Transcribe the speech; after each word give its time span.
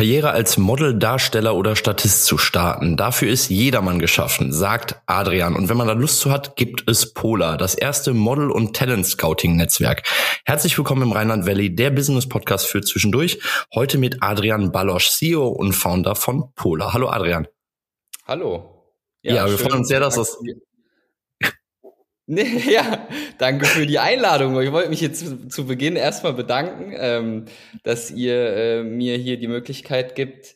Karriere 0.00 0.30
als 0.30 0.56
Model, 0.56 0.98
Darsteller 0.98 1.54
oder 1.54 1.76
Statist 1.76 2.24
zu 2.24 2.38
starten, 2.38 2.96
dafür 2.96 3.30
ist 3.30 3.50
jedermann 3.50 3.98
geschaffen, 3.98 4.50
sagt 4.50 4.94
Adrian. 5.04 5.54
Und 5.54 5.68
wenn 5.68 5.76
man 5.76 5.88
da 5.88 5.92
Lust 5.92 6.20
zu 6.20 6.30
hat, 6.30 6.56
gibt 6.56 6.88
es 6.88 7.12
Pola, 7.12 7.58
das 7.58 7.74
erste 7.74 8.14
Model- 8.14 8.50
und 8.50 8.74
Talent-Scouting-Netzwerk. 8.74 10.04
Herzlich 10.46 10.78
willkommen 10.78 11.02
im 11.02 11.12
Rheinland 11.12 11.46
Valley, 11.46 11.74
der 11.74 11.90
Business-Podcast 11.90 12.64
für 12.66 12.80
zwischendurch. 12.80 13.42
Heute 13.74 13.98
mit 13.98 14.22
Adrian 14.22 14.72
Balosch, 14.72 15.10
CEO 15.10 15.48
und 15.48 15.74
Founder 15.74 16.14
von 16.14 16.50
Pola. 16.54 16.94
Hallo 16.94 17.10
Adrian. 17.10 17.46
Hallo. 18.26 18.94
Ja, 19.20 19.34
ja 19.34 19.50
wir 19.50 19.58
freuen 19.58 19.80
uns 19.80 19.88
sehr, 19.88 20.00
dass 20.00 20.14
das 20.14 20.38
Nee, 22.32 22.62
ja, 22.70 23.08
danke 23.38 23.66
für 23.66 23.86
die 23.88 23.98
Einladung. 23.98 24.60
Ich 24.60 24.70
wollte 24.70 24.88
mich 24.88 25.00
jetzt 25.00 25.18
zu, 25.18 25.48
zu 25.48 25.66
Beginn 25.66 25.96
erstmal 25.96 26.32
bedanken, 26.32 26.94
ähm, 26.96 27.46
dass 27.82 28.12
ihr 28.12 28.56
äh, 28.56 28.82
mir 28.84 29.16
hier 29.16 29.36
die 29.36 29.48
Möglichkeit 29.48 30.14
gibt, 30.14 30.54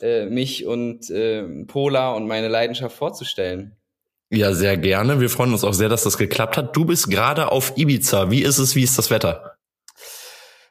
äh, 0.00 0.26
mich 0.26 0.66
und 0.66 1.10
äh, 1.10 1.42
Pola 1.66 2.12
und 2.12 2.28
meine 2.28 2.46
Leidenschaft 2.46 2.96
vorzustellen. 2.96 3.74
Ja, 4.30 4.52
sehr 4.54 4.76
gerne. 4.76 5.20
Wir 5.20 5.28
freuen 5.28 5.52
uns 5.52 5.64
auch 5.64 5.74
sehr, 5.74 5.88
dass 5.88 6.04
das 6.04 6.16
geklappt 6.16 6.56
hat. 6.56 6.76
Du 6.76 6.84
bist 6.84 7.10
gerade 7.10 7.50
auf 7.50 7.76
Ibiza. 7.76 8.30
Wie 8.30 8.42
ist 8.42 8.58
es? 8.58 8.76
Wie 8.76 8.84
ist 8.84 8.96
das 8.96 9.10
Wetter? 9.10 9.56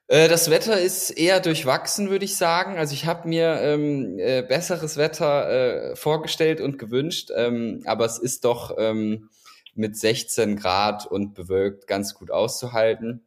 Äh, 0.08 0.30
das 0.30 0.50
Wetter 0.50 0.80
ist 0.80 1.10
eher 1.10 1.42
durchwachsen, 1.42 2.10
würde 2.10 2.24
ich 2.24 2.38
sagen. 2.38 2.78
Also 2.78 2.94
ich 2.94 3.06
habe 3.06 3.28
mir 3.28 3.60
ähm, 3.62 4.20
äh, 4.20 4.42
besseres 4.42 4.96
Wetter 4.96 5.50
äh, 5.92 5.96
vorgestellt 5.98 6.62
und 6.62 6.80
gewünscht, 6.80 7.30
ähm, 7.36 7.82
aber 7.86 8.06
es 8.06 8.18
ist 8.20 8.46
doch 8.46 8.76
ähm, 8.78 9.30
mit 9.76 9.98
16 9.98 10.56
Grad 10.56 11.06
und 11.06 11.34
bewölkt 11.34 11.88
ganz 11.88 12.14
gut 12.14 12.32
auszuhalten. 12.32 13.26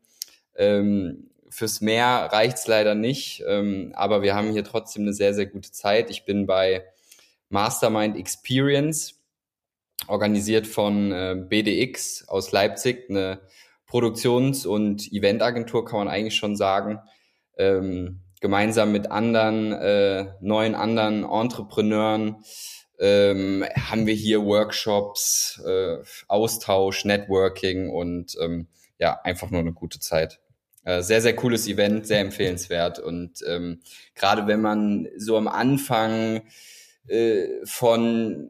Ähm, 0.56 1.30
fürs 1.50 1.80
Meer 1.80 2.28
reicht's 2.32 2.66
leider 2.66 2.94
nicht, 2.94 3.42
ähm, 3.46 3.92
aber 3.94 4.22
wir 4.22 4.34
haben 4.34 4.52
hier 4.52 4.64
trotzdem 4.64 5.02
eine 5.02 5.12
sehr, 5.12 5.34
sehr 5.34 5.46
gute 5.46 5.70
Zeit. 5.70 6.10
Ich 6.10 6.24
bin 6.24 6.46
bei 6.46 6.84
Mastermind 7.48 8.16
Experience, 8.16 9.14
organisiert 10.06 10.66
von 10.66 11.12
äh, 11.12 11.36
BDX 11.48 12.28
aus 12.28 12.52
Leipzig, 12.52 13.08
eine 13.08 13.40
Produktions- 13.86 14.66
und 14.66 15.10
Eventagentur, 15.12 15.84
kann 15.84 16.00
man 16.00 16.08
eigentlich 16.08 16.36
schon 16.36 16.56
sagen. 16.56 17.00
Ähm, 17.56 18.20
gemeinsam 18.40 18.92
mit 18.92 19.10
anderen, 19.10 19.72
äh, 19.72 20.32
neuen 20.40 20.74
anderen 20.74 21.24
Entrepreneuren 21.24 22.44
ähm, 22.98 23.64
haben 23.76 24.06
wir 24.06 24.14
hier 24.14 24.44
Workshops, 24.44 25.62
äh, 25.64 25.98
Austausch, 26.26 27.04
Networking 27.04 27.90
und 27.90 28.36
ähm, 28.40 28.66
ja, 28.98 29.20
einfach 29.22 29.50
nur 29.50 29.60
eine 29.60 29.72
gute 29.72 30.00
Zeit. 30.00 30.40
Äh, 30.84 31.02
sehr, 31.02 31.20
sehr 31.20 31.36
cooles 31.36 31.68
Event, 31.68 32.06
sehr 32.06 32.20
empfehlenswert. 32.20 32.98
Und 32.98 33.44
ähm, 33.46 33.80
gerade 34.14 34.46
wenn 34.46 34.60
man 34.60 35.08
so 35.16 35.36
am 35.36 35.48
Anfang 35.48 36.42
äh, 37.06 37.46
von 37.64 38.48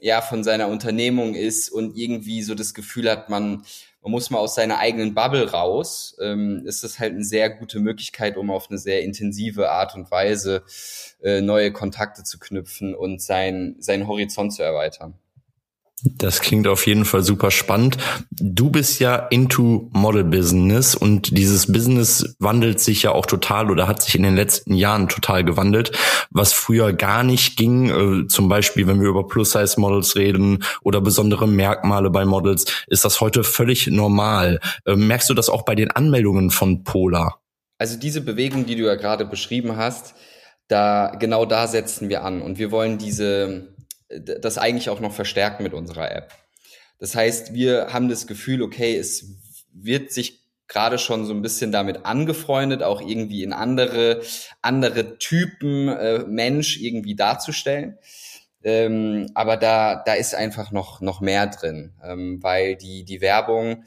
ja 0.00 0.20
von 0.20 0.44
seiner 0.44 0.68
Unternehmung 0.68 1.34
ist 1.34 1.70
und 1.70 1.96
irgendwie 1.96 2.42
so 2.42 2.54
das 2.54 2.74
Gefühl 2.74 3.10
hat, 3.10 3.28
man 3.28 3.64
man 4.06 4.12
muss 4.12 4.30
mal 4.30 4.38
aus 4.38 4.54
seiner 4.54 4.78
eigenen 4.78 5.14
Bubble 5.14 5.50
raus, 5.50 6.16
ähm, 6.20 6.62
ist 6.64 6.84
das 6.84 7.00
halt 7.00 7.14
eine 7.14 7.24
sehr 7.24 7.50
gute 7.50 7.80
Möglichkeit, 7.80 8.36
um 8.36 8.52
auf 8.52 8.70
eine 8.70 8.78
sehr 8.78 9.02
intensive 9.02 9.68
Art 9.68 9.96
und 9.96 10.12
Weise 10.12 10.62
äh, 11.24 11.40
neue 11.40 11.72
Kontakte 11.72 12.22
zu 12.22 12.38
knüpfen 12.38 12.94
und 12.94 13.20
sein, 13.20 13.74
seinen 13.80 14.06
Horizont 14.06 14.52
zu 14.52 14.62
erweitern. 14.62 15.18
Das 16.02 16.40
klingt 16.40 16.68
auf 16.68 16.86
jeden 16.86 17.06
Fall 17.06 17.22
super 17.22 17.50
spannend. 17.50 17.96
Du 18.30 18.68
bist 18.70 19.00
ja 19.00 19.16
into 19.16 19.88
Model 19.92 20.24
Business 20.24 20.94
und 20.94 21.36
dieses 21.36 21.72
Business 21.72 22.36
wandelt 22.38 22.80
sich 22.80 23.02
ja 23.04 23.12
auch 23.12 23.24
total 23.24 23.70
oder 23.70 23.88
hat 23.88 24.02
sich 24.02 24.14
in 24.14 24.22
den 24.22 24.36
letzten 24.36 24.74
Jahren 24.74 25.08
total 25.08 25.42
gewandelt, 25.42 25.92
was 26.30 26.52
früher 26.52 26.92
gar 26.92 27.22
nicht 27.22 27.56
ging. 27.56 28.24
Äh, 28.24 28.28
zum 28.28 28.48
Beispiel, 28.48 28.86
wenn 28.86 29.00
wir 29.00 29.08
über 29.08 29.26
Plus-Size 29.26 29.80
Models 29.80 30.16
reden 30.16 30.62
oder 30.82 31.00
besondere 31.00 31.48
Merkmale 31.48 32.10
bei 32.10 32.26
Models, 32.26 32.66
ist 32.88 33.06
das 33.06 33.22
heute 33.22 33.42
völlig 33.42 33.86
normal. 33.86 34.60
Äh, 34.84 34.96
merkst 34.96 35.30
du 35.30 35.34
das 35.34 35.48
auch 35.48 35.64
bei 35.64 35.74
den 35.74 35.90
Anmeldungen 35.90 36.50
von 36.50 36.84
Polar? 36.84 37.40
Also 37.78 37.98
diese 37.98 38.20
Bewegung, 38.20 38.66
die 38.66 38.76
du 38.76 38.84
ja 38.84 38.96
gerade 38.96 39.24
beschrieben 39.24 39.76
hast, 39.76 40.14
da 40.68 41.14
genau 41.18 41.46
da 41.46 41.66
setzen 41.66 42.10
wir 42.10 42.22
an 42.22 42.42
und 42.42 42.58
wir 42.58 42.70
wollen 42.70 42.98
diese 42.98 43.75
das 44.08 44.58
eigentlich 44.58 44.90
auch 44.90 45.00
noch 45.00 45.12
verstärken 45.12 45.62
mit 45.62 45.74
unserer 45.74 46.10
App. 46.10 46.32
Das 46.98 47.14
heißt, 47.14 47.54
wir 47.54 47.92
haben 47.92 48.08
das 48.08 48.26
Gefühl, 48.26 48.62
okay, 48.62 48.96
es 48.96 49.26
wird 49.72 50.12
sich 50.12 50.46
gerade 50.68 50.98
schon 50.98 51.26
so 51.26 51.32
ein 51.32 51.42
bisschen 51.42 51.72
damit 51.72 52.06
angefreundet, 52.06 52.82
auch 52.82 53.00
irgendwie 53.00 53.42
in 53.42 53.52
andere, 53.52 54.22
andere 54.62 55.18
Typen 55.18 55.88
äh, 55.88 56.24
Mensch 56.26 56.80
irgendwie 56.80 57.14
darzustellen. 57.14 57.98
Ähm, 58.64 59.30
aber 59.34 59.56
da, 59.56 60.02
da 60.04 60.14
ist 60.14 60.34
einfach 60.34 60.72
noch, 60.72 61.00
noch 61.00 61.20
mehr 61.20 61.46
drin, 61.46 61.92
ähm, 62.02 62.42
weil 62.42 62.74
die, 62.74 63.04
die 63.04 63.20
Werbung 63.20 63.84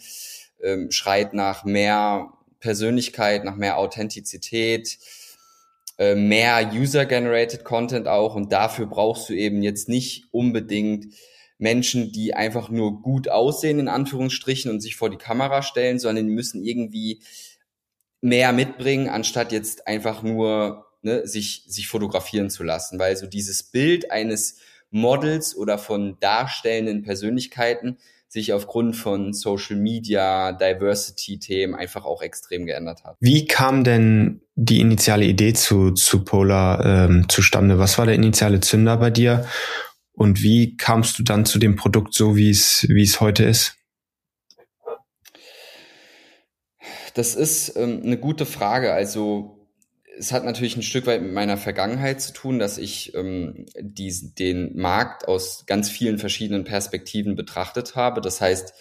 ähm, 0.62 0.90
schreit 0.92 1.34
nach 1.34 1.66
mehr 1.66 2.32
Persönlichkeit, 2.60 3.44
nach 3.44 3.56
mehr 3.56 3.78
Authentizität, 3.78 4.98
äh, 6.00 6.16
mehr 6.16 6.72
User-Generated 6.74 7.66
Content 7.66 8.08
auch 8.08 8.34
und 8.34 8.54
dafür 8.54 8.88
brauchst 8.88 9.28
du 9.28 9.34
eben 9.34 9.62
jetzt 9.62 9.90
nicht 9.90 10.30
unbedingt 10.32 11.14
Menschen, 11.58 12.14
die 12.14 12.34
einfach 12.34 12.70
nur 12.70 13.02
gut 13.02 13.28
aussehen, 13.28 13.80
in 13.80 13.90
Anführungsstrichen, 13.90 14.72
und 14.72 14.80
sich 14.80 14.96
vor 14.96 15.10
die 15.10 15.18
Kamera 15.18 15.62
stellen, 15.62 16.00
sondern 16.00 16.26
die 16.26 16.34
müssen 16.34 16.64
irgendwie 16.64 17.22
mehr 18.22 18.54
mitbringen, 18.54 19.10
anstatt 19.10 19.52
jetzt 19.52 19.88
einfach 19.88 20.24
nur 20.24 20.86
ne, 21.02 21.28
sich, 21.28 21.66
sich 21.68 21.90
fotografieren 21.90 22.50
zu 22.50 22.64
lassen. 22.64 22.98
Weil 22.98 23.18
so 23.18 23.28
dieses 23.28 23.64
Bild 23.64 24.10
eines 24.10 24.58
Models 24.92 25.54
oder 25.54 25.78
von 25.78 26.18
darstellenden 26.22 27.04
Persönlichkeiten 27.04 27.98
sich 28.30 28.54
aufgrund 28.54 28.96
von 28.96 29.34
Social 29.34 29.76
Media, 29.76 30.52
Diversity-Themen 30.52 31.76
einfach 31.76 32.06
auch 32.06 32.22
extrem 32.22 32.66
geändert 32.66 33.04
hat. 33.04 33.18
Wie 33.20 33.46
kam 33.46 33.84
denn 33.84 34.42
die 34.56 34.80
initiale 34.80 35.26
Idee 35.26 35.54
zu, 35.54 35.92
zu 35.92 36.24
Polar 36.24 36.86
ähm, 36.86 37.28
zustande? 37.28 37.80
Was 37.80 37.98
war 37.98 38.06
der 38.06 38.16
initiale 38.16 38.60
Zünder 38.60 38.98
bei 38.98 39.10
dir? 39.10 39.48
Und 40.14 40.44
wie 40.44 40.78
kamst 40.78 41.18
du 41.18 41.24
dann 41.24 41.46
zu 41.46 41.60
dem 41.60 41.76
Produkt 41.76 42.14
so, 42.14 42.36
wie 42.36 42.52
es, 42.52 42.86
wie 42.88 43.04
es 43.04 43.20
heute 43.20 43.46
ist? 43.46 43.76
Das 47.16 47.36
ist 47.36 47.76
ähm, 47.76 48.02
eine 48.04 48.18
gute 48.18 48.46
Frage. 48.46 48.94
Also 48.94 49.59
es 50.20 50.34
hat 50.34 50.44
natürlich 50.44 50.76
ein 50.76 50.84
Stück 50.84 51.08
weit 51.08 51.22
mit 51.22 51.32
meiner 51.32 51.56
Vergangenheit 51.56 52.22
zu 52.22 52.34
tun, 52.34 52.60
dass 52.60 52.78
ich 52.78 53.16
ähm, 53.16 53.66
diesen, 53.80 54.36
den 54.36 54.78
Markt 54.78 55.30
aus 55.30 55.66
ganz 55.66 55.90
vielen 55.90 56.20
verschiedenen 56.20 56.66
Perspektiven 56.66 57.36
betrachtet 57.36 57.96
habe. 57.96 58.20
Das 58.20 58.42
heißt, 58.42 58.74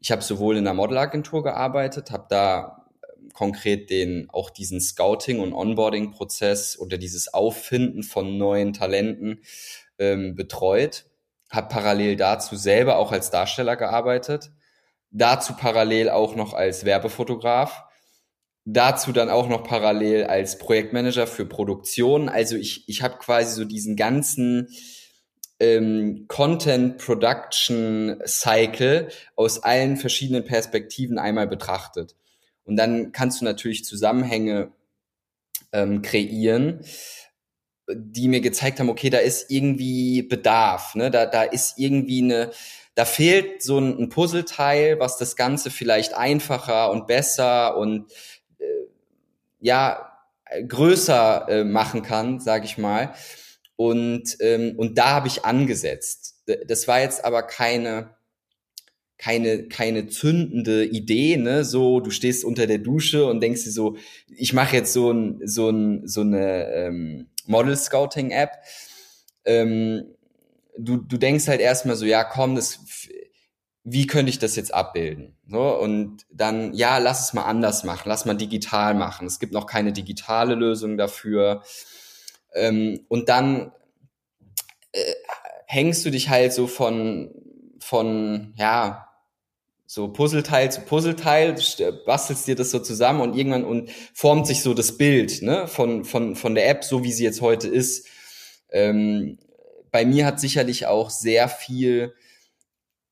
ich 0.00 0.10
habe 0.10 0.22
sowohl 0.22 0.56
in 0.56 0.64
der 0.64 0.72
Modelagentur 0.72 1.42
gearbeitet, 1.42 2.10
habe 2.10 2.24
da 2.30 2.86
ähm, 3.18 3.28
konkret 3.34 3.90
den 3.90 4.30
auch 4.30 4.48
diesen 4.48 4.80
Scouting 4.80 5.40
und 5.40 5.52
Onboarding 5.52 6.10
Prozess 6.10 6.78
oder 6.78 6.96
dieses 6.96 7.34
Auffinden 7.34 8.02
von 8.02 8.38
neuen 8.38 8.72
Talenten 8.72 9.42
ähm, 9.98 10.34
betreut, 10.34 11.04
habe 11.50 11.68
parallel 11.68 12.16
dazu 12.16 12.56
selber 12.56 12.96
auch 12.96 13.12
als 13.12 13.30
Darsteller 13.30 13.76
gearbeitet, 13.76 14.50
dazu 15.10 15.52
parallel 15.52 16.08
auch 16.08 16.34
noch 16.34 16.54
als 16.54 16.86
Werbefotograf 16.86 17.84
dazu 18.64 19.12
dann 19.12 19.28
auch 19.28 19.48
noch 19.48 19.64
parallel 19.64 20.24
als 20.24 20.58
Projektmanager 20.58 21.26
für 21.26 21.46
Produktion. 21.46 22.28
Also 22.28 22.56
ich, 22.56 22.88
ich 22.88 23.02
habe 23.02 23.18
quasi 23.18 23.54
so 23.54 23.64
diesen 23.64 23.96
ganzen 23.96 24.68
ähm, 25.58 26.26
Content 26.28 26.98
Production 26.98 28.20
Cycle 28.26 29.08
aus 29.36 29.62
allen 29.62 29.96
verschiedenen 29.96 30.44
Perspektiven 30.44 31.18
einmal 31.18 31.48
betrachtet. 31.48 32.16
Und 32.64 32.76
dann 32.76 33.12
kannst 33.12 33.40
du 33.40 33.44
natürlich 33.44 33.84
Zusammenhänge 33.84 34.72
ähm, 35.72 36.02
kreieren, 36.02 36.84
die 37.92 38.28
mir 38.28 38.40
gezeigt 38.40 38.78
haben, 38.78 38.88
okay, 38.88 39.10
da 39.10 39.18
ist 39.18 39.50
irgendwie 39.50 40.22
Bedarf, 40.22 40.94
ne? 40.94 41.10
da, 41.10 41.26
da 41.26 41.42
ist 41.42 41.78
irgendwie 41.78 42.22
eine, 42.22 42.50
da 42.94 43.04
fehlt 43.04 43.62
so 43.62 43.78
ein, 43.78 43.98
ein 43.98 44.08
Puzzleteil, 44.08 45.00
was 45.00 45.18
das 45.18 45.34
Ganze 45.34 45.70
vielleicht 45.70 46.14
einfacher 46.14 46.90
und 46.90 47.06
besser 47.06 47.76
und 47.76 48.06
ja 49.60 50.12
größer 50.68 51.46
äh, 51.48 51.64
machen 51.64 52.02
kann, 52.02 52.40
sage 52.40 52.64
ich 52.64 52.78
mal. 52.78 53.14
Und 53.76 54.36
ähm, 54.40 54.74
und 54.76 54.98
da 54.98 55.10
habe 55.10 55.28
ich 55.28 55.44
angesetzt. 55.44 56.42
Das 56.66 56.88
war 56.88 57.00
jetzt 57.00 57.24
aber 57.24 57.42
keine 57.42 58.10
keine 59.18 59.68
keine 59.68 60.08
zündende 60.08 60.84
Idee, 60.84 61.36
ne? 61.36 61.64
So, 61.64 62.00
du 62.00 62.10
stehst 62.10 62.44
unter 62.44 62.66
der 62.66 62.78
Dusche 62.78 63.26
und 63.26 63.40
denkst 63.40 63.64
dir 63.64 63.70
so, 63.70 63.96
ich 64.28 64.52
mache 64.52 64.76
jetzt 64.76 64.92
so 64.92 65.12
ein 65.12 65.40
so 65.44 65.70
ein 65.70 66.06
so 66.06 66.20
eine 66.22 66.66
ähm, 66.72 67.28
Model 67.46 67.76
Scouting 67.76 68.30
App. 68.30 68.50
Ähm, 69.44 70.04
du 70.76 70.96
du 70.96 71.16
denkst 71.18 71.48
halt 71.48 71.60
erstmal 71.60 71.96
so, 71.96 72.04
ja, 72.04 72.24
komm, 72.24 72.56
das 72.56 72.80
wie 73.84 74.06
könnte 74.06 74.30
ich 74.30 74.38
das 74.38 74.56
jetzt 74.56 74.72
abbilden? 74.72 75.36
So, 75.48 75.76
und 75.78 76.24
dann, 76.30 76.72
ja, 76.72 76.98
lass 76.98 77.24
es 77.24 77.32
mal 77.32 77.44
anders 77.44 77.84
machen, 77.84 78.08
lass 78.08 78.24
mal 78.24 78.34
digital 78.34 78.94
machen. 78.94 79.26
Es 79.26 79.40
gibt 79.40 79.52
noch 79.52 79.66
keine 79.66 79.92
digitale 79.92 80.54
Lösung 80.54 80.96
dafür. 80.96 81.62
Ähm, 82.54 83.04
und 83.08 83.28
dann 83.28 83.72
äh, 84.92 85.14
hängst 85.66 86.04
du 86.04 86.10
dich 86.10 86.28
halt 86.28 86.52
so 86.52 86.66
von, 86.66 87.34
von, 87.80 88.54
ja, 88.56 89.08
so 89.86 90.08
Puzzleteil 90.08 90.72
zu 90.72 90.80
Puzzleteil, 90.82 91.54
bastelst 92.06 92.46
dir 92.46 92.54
das 92.54 92.70
so 92.70 92.78
zusammen 92.78 93.20
und 93.20 93.36
irgendwann 93.36 93.64
und 93.64 93.90
formt 94.14 94.46
sich 94.46 94.62
so 94.62 94.72
das 94.72 94.96
Bild 94.96 95.42
ne, 95.42 95.66
von, 95.66 96.04
von, 96.04 96.34
von 96.34 96.54
der 96.54 96.68
App, 96.68 96.82
so 96.82 97.04
wie 97.04 97.12
sie 97.12 97.24
jetzt 97.24 97.42
heute 97.42 97.68
ist. 97.68 98.06
Ähm, 98.70 99.38
bei 99.90 100.06
mir 100.06 100.24
hat 100.24 100.40
sicherlich 100.40 100.86
auch 100.86 101.10
sehr 101.10 101.48
viel 101.48 102.14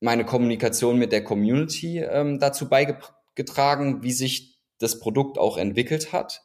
meine 0.01 0.25
Kommunikation 0.25 0.99
mit 0.99 1.13
der 1.13 1.23
Community 1.23 1.99
ähm, 1.99 2.41
dazu 2.41 2.69
beigetragen, 2.69 4.03
wie 4.03 4.13
sich 4.13 4.59
das 4.79 4.99
Produkt 4.99 5.39
auch 5.39 5.59
entwickelt 5.59 6.13
hat, 6.13 6.43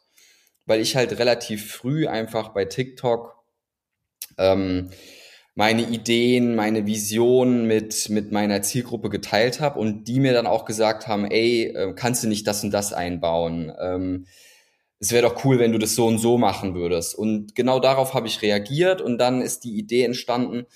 weil 0.66 0.80
ich 0.80 0.94
halt 0.94 1.18
relativ 1.18 1.72
früh 1.72 2.06
einfach 2.06 2.50
bei 2.50 2.66
TikTok 2.66 3.34
ähm, 4.38 4.90
meine 5.54 5.88
Ideen, 5.88 6.54
meine 6.54 6.84
Visionen 6.84 7.66
mit, 7.66 8.10
mit 8.10 8.30
meiner 8.30 8.60
Zielgruppe 8.60 9.08
geteilt 9.08 9.58
habe 9.60 9.80
und 9.80 10.04
die 10.04 10.20
mir 10.20 10.34
dann 10.34 10.46
auch 10.46 10.66
gesagt 10.66 11.08
haben, 11.08 11.24
ey, 11.24 11.74
äh, 11.74 11.94
kannst 11.94 12.22
du 12.22 12.28
nicht 12.28 12.46
das 12.46 12.62
und 12.62 12.72
das 12.72 12.92
einbauen? 12.92 13.72
Ähm, 13.80 14.26
es 15.00 15.12
wäre 15.12 15.22
doch 15.22 15.44
cool, 15.44 15.58
wenn 15.58 15.72
du 15.72 15.78
das 15.78 15.94
so 15.94 16.06
und 16.06 16.18
so 16.18 16.36
machen 16.36 16.74
würdest. 16.74 17.14
Und 17.14 17.54
genau 17.54 17.80
darauf 17.80 18.12
habe 18.12 18.26
ich 18.26 18.42
reagiert 18.42 19.00
und 19.00 19.16
dann 19.16 19.40
ist 19.40 19.64
die 19.64 19.78
Idee 19.78 20.02
entstanden, 20.02 20.66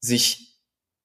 sich 0.00 0.49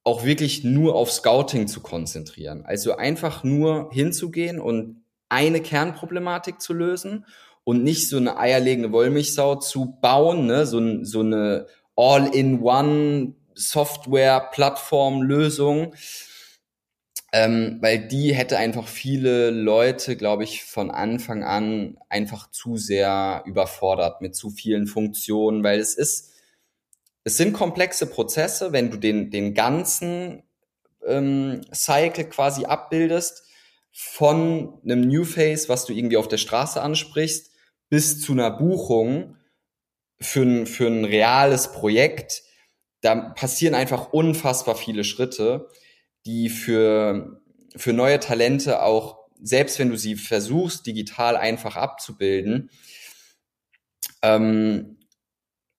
auch 0.05 0.23
wirklich 0.23 0.63
nur 0.63 0.95
auf 0.95 1.11
Scouting 1.11 1.67
zu 1.67 1.81
konzentrieren. 1.81 2.63
Also 2.63 2.95
einfach 2.95 3.43
nur 3.43 3.89
hinzugehen 3.91 4.61
und 4.61 5.03
eine 5.27 5.59
Kernproblematik 5.61 6.61
zu 6.61 6.73
lösen 6.73 7.25
und 7.63 7.83
nicht 7.83 8.07
so 8.07 8.17
eine 8.17 8.37
eierlegende 8.37 8.91
Wollmilchsau 8.91 9.55
zu 9.55 9.97
bauen, 9.99 10.45
ne? 10.45 10.67
so, 10.67 11.03
so 11.03 11.21
eine 11.21 11.65
All-in-One 11.95 13.33
Software-Plattform-Lösung, 13.55 15.95
ähm, 17.33 17.79
weil 17.81 18.07
die 18.07 18.35
hätte 18.35 18.57
einfach 18.57 18.87
viele 18.87 19.49
Leute, 19.49 20.15
glaube 20.15 20.43
ich, 20.43 20.65
von 20.65 20.91
Anfang 20.91 21.43
an 21.43 21.97
einfach 22.09 22.51
zu 22.51 22.77
sehr 22.77 23.41
überfordert 23.47 24.21
mit 24.21 24.35
zu 24.35 24.51
vielen 24.51 24.85
Funktionen, 24.85 25.63
weil 25.63 25.79
es 25.79 25.95
ist 25.95 26.34
es 27.25 27.37
sind 27.37 27.53
komplexe 27.53 28.05
Prozesse, 28.05 28.71
wenn 28.71 28.91
du 28.91 28.97
den, 28.97 29.31
den 29.31 29.55
ganzen 29.55 30.43
ähm, 31.05 31.61
Cycle 31.73 32.29
quasi 32.29 32.65
abbildest, 32.65 33.43
von 33.91 34.79
einem 34.83 35.07
New 35.07 35.23
Face, 35.23 35.67
was 35.67 35.85
du 35.85 35.93
irgendwie 35.93 36.17
auf 36.17 36.27
der 36.27 36.37
Straße 36.37 36.81
ansprichst, 36.81 37.51
bis 37.89 38.21
zu 38.21 38.33
einer 38.33 38.51
Buchung 38.51 39.37
für 40.19 40.41
ein, 40.41 40.67
für 40.67 40.87
ein 40.87 41.05
reales 41.05 41.71
Projekt. 41.71 42.43
Da 43.01 43.15
passieren 43.15 43.73
einfach 43.73 44.11
unfassbar 44.11 44.75
viele 44.75 45.03
Schritte, 45.03 45.69
die 46.25 46.49
für, 46.49 47.41
für 47.75 47.93
neue 47.93 48.19
Talente 48.19 48.83
auch, 48.83 49.19
selbst 49.41 49.79
wenn 49.79 49.89
du 49.89 49.97
sie 49.97 50.15
versuchst, 50.15 50.85
digital 50.85 51.37
einfach 51.37 51.75
abzubilden, 51.75 52.69
ähm, 54.21 54.97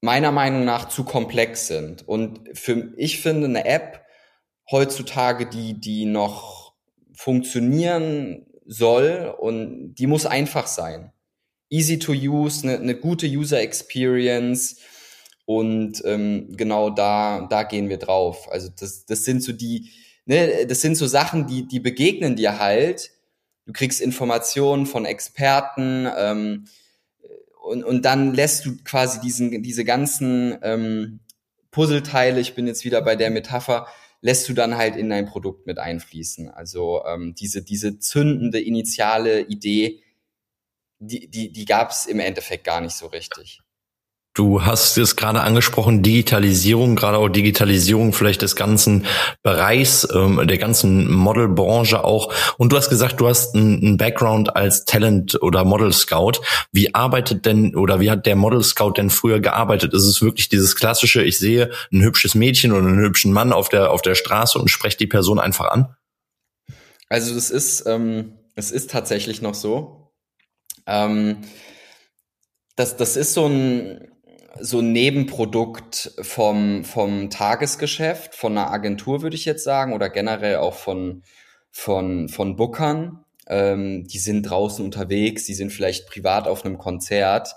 meiner 0.06 0.30
Meinung 0.30 0.64
nach 0.64 0.88
zu 0.88 1.02
komplex 1.02 1.66
sind. 1.66 2.06
Und 2.06 2.56
für, 2.56 2.92
ich 2.96 3.20
finde 3.20 3.48
eine 3.48 3.66
App 3.66 4.04
heutzutage, 4.70 5.46
die, 5.46 5.80
die 5.80 6.06
noch 6.06 6.74
funktionieren 7.12 8.46
soll 8.64 9.34
und 9.38 9.94
die 9.94 10.06
muss 10.06 10.24
einfach 10.24 10.68
sein. 10.68 11.12
Easy 11.68 11.98
to 11.98 12.12
use, 12.12 12.62
eine, 12.62 12.78
eine 12.78 12.94
gute 12.94 13.26
User 13.26 13.60
Experience 13.60 14.76
und 15.44 16.02
ähm, 16.04 16.52
genau 16.56 16.90
da, 16.90 17.48
da 17.50 17.64
gehen 17.64 17.88
wir 17.88 17.98
drauf. 17.98 18.48
Also 18.50 18.68
das, 18.68 19.06
das 19.06 19.24
sind 19.24 19.42
so 19.42 19.52
die, 19.52 19.90
ne, 20.24 20.66
das 20.66 20.82
sind 20.82 20.94
so 20.94 21.08
Sachen, 21.08 21.48
die, 21.48 21.66
die 21.66 21.80
begegnen 21.80 22.36
dir 22.36 22.60
halt. 22.60 23.10
Du 23.64 23.72
kriegst 23.72 24.00
Informationen 24.00 24.86
von 24.86 25.04
Experten, 25.04 26.08
ähm, 26.16 26.66
und, 27.66 27.84
und 27.84 28.04
dann 28.04 28.32
lässt 28.32 28.64
du 28.64 28.76
quasi 28.84 29.20
diesen, 29.20 29.62
diese 29.62 29.84
ganzen 29.84 30.56
ähm, 30.62 31.20
Puzzleteile, 31.72 32.40
ich 32.40 32.54
bin 32.54 32.66
jetzt 32.66 32.84
wieder 32.84 33.02
bei 33.02 33.16
der 33.16 33.30
Metapher, 33.30 33.88
lässt 34.20 34.48
du 34.48 34.54
dann 34.54 34.76
halt 34.76 34.96
in 34.96 35.10
dein 35.10 35.26
Produkt 35.26 35.66
mit 35.66 35.78
einfließen. 35.78 36.48
Also 36.48 37.04
ähm, 37.04 37.34
diese, 37.34 37.62
diese 37.62 37.98
zündende 37.98 38.60
initiale 38.60 39.42
Idee, 39.42 40.02
die, 40.98 41.28
die, 41.28 41.52
die 41.52 41.64
gab 41.64 41.90
es 41.90 42.06
im 42.06 42.20
Endeffekt 42.20 42.64
gar 42.64 42.80
nicht 42.80 42.94
so 42.94 43.06
richtig. 43.06 43.60
Du 44.36 44.66
hast 44.66 44.98
es 44.98 45.16
gerade 45.16 45.40
angesprochen, 45.40 46.02
Digitalisierung, 46.02 46.94
gerade 46.94 47.16
auch 47.16 47.30
Digitalisierung 47.30 48.12
vielleicht 48.12 48.42
des 48.42 48.54
ganzen 48.54 49.06
Bereichs, 49.42 50.06
ähm, 50.12 50.46
der 50.46 50.58
ganzen 50.58 51.10
Modelbranche 51.10 52.04
auch. 52.04 52.34
Und 52.58 52.70
du 52.70 52.76
hast 52.76 52.90
gesagt, 52.90 53.18
du 53.18 53.28
hast 53.28 53.54
einen 53.54 53.96
Background 53.96 54.54
als 54.54 54.84
Talent 54.84 55.40
oder 55.40 55.64
Model 55.64 55.90
Scout. 55.90 56.42
Wie 56.70 56.94
arbeitet 56.94 57.46
denn 57.46 57.74
oder 57.74 57.98
wie 57.98 58.10
hat 58.10 58.26
der 58.26 58.36
Model 58.36 58.62
Scout 58.62 58.92
denn 58.98 59.08
früher 59.08 59.40
gearbeitet? 59.40 59.94
Ist 59.94 60.04
es 60.04 60.20
wirklich 60.20 60.50
dieses 60.50 60.76
klassische, 60.76 61.22
ich 61.22 61.38
sehe 61.38 61.70
ein 61.90 62.02
hübsches 62.02 62.34
Mädchen 62.34 62.72
oder 62.72 62.86
einen 62.86 63.00
hübschen 63.00 63.32
Mann 63.32 63.54
auf 63.54 63.70
der, 63.70 63.90
auf 63.90 64.02
der 64.02 64.14
Straße 64.14 64.58
und 64.58 64.68
spreche 64.68 64.98
die 64.98 65.06
Person 65.06 65.38
einfach 65.38 65.70
an? 65.70 65.96
Also 67.08 67.34
das 67.34 67.50
ist, 67.50 67.84
ähm, 67.86 68.34
es 68.54 68.70
ist 68.70 68.90
tatsächlich 68.90 69.40
noch 69.40 69.54
so. 69.54 70.12
Ähm, 70.86 71.38
das, 72.74 72.98
das 72.98 73.16
ist 73.16 73.32
so 73.32 73.46
ein, 73.46 74.12
so 74.60 74.80
ein 74.80 74.92
Nebenprodukt 74.92 76.12
vom, 76.20 76.84
vom 76.84 77.30
Tagesgeschäft, 77.30 78.34
von 78.34 78.56
einer 78.56 78.70
Agentur, 78.70 79.22
würde 79.22 79.36
ich 79.36 79.44
jetzt 79.44 79.64
sagen, 79.64 79.92
oder 79.92 80.08
generell 80.08 80.56
auch 80.56 80.74
von, 80.74 81.22
von, 81.70 82.28
von 82.28 82.56
Bookern. 82.56 83.24
Ähm, 83.48 84.06
die 84.06 84.18
sind 84.18 84.42
draußen 84.42 84.84
unterwegs, 84.84 85.44
die 85.44 85.54
sind 85.54 85.70
vielleicht 85.70 86.08
privat 86.08 86.48
auf 86.48 86.64
einem 86.64 86.78
Konzert 86.78 87.54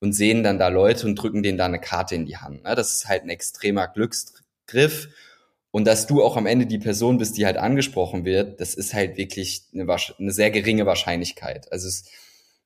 und 0.00 0.12
sehen 0.12 0.42
dann 0.42 0.58
da 0.58 0.68
Leute 0.68 1.06
und 1.06 1.16
drücken 1.16 1.42
denen 1.42 1.58
da 1.58 1.64
eine 1.64 1.80
Karte 1.80 2.14
in 2.14 2.26
die 2.26 2.36
Hand. 2.36 2.62
Ne? 2.64 2.74
Das 2.74 2.92
ist 2.92 3.08
halt 3.08 3.24
ein 3.24 3.30
extremer 3.30 3.88
Glücksgriff. 3.88 5.08
Und 5.70 5.86
dass 5.86 6.06
du 6.06 6.22
auch 6.22 6.36
am 6.36 6.46
Ende 6.46 6.66
die 6.66 6.78
Person 6.78 7.18
bist, 7.18 7.36
die 7.36 7.46
halt 7.46 7.56
angesprochen 7.56 8.24
wird, 8.24 8.60
das 8.60 8.74
ist 8.74 8.94
halt 8.94 9.16
wirklich 9.16 9.64
eine, 9.72 9.92
eine 10.18 10.30
sehr 10.30 10.52
geringe 10.52 10.86
Wahrscheinlichkeit. 10.86 11.72
Also 11.72 11.88
es 11.88 12.04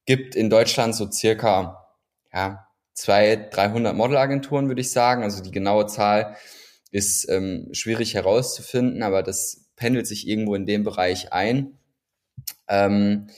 gibt 0.05 0.35
in 0.35 0.51
Deutschland 0.51 0.95
so 0.95 1.11
circa, 1.11 1.87
ja, 2.35 2.68
zwei, 2.99 3.37
300 3.37 3.95
Modelagenturen, 3.95 4.67
würde 4.67 4.81
ich 4.81 4.91
sagen. 4.91 5.23
Also 5.23 5.41
die 5.43 5.53
genaue 5.53 5.87
Zahl 5.87 6.37
ist 6.91 7.29
ähm, 7.29 7.69
schwierig 7.73 8.15
herauszufinden, 8.15 9.03
aber 9.05 9.23
das 9.23 9.69
pendelt 9.77 10.07
sich 10.07 10.27
irgendwo 10.27 10.57
in 10.57 10.67
dem 10.67 10.83
Bereich 10.83 11.33
ein. 11.33 11.79
Ähm, 12.67 13.29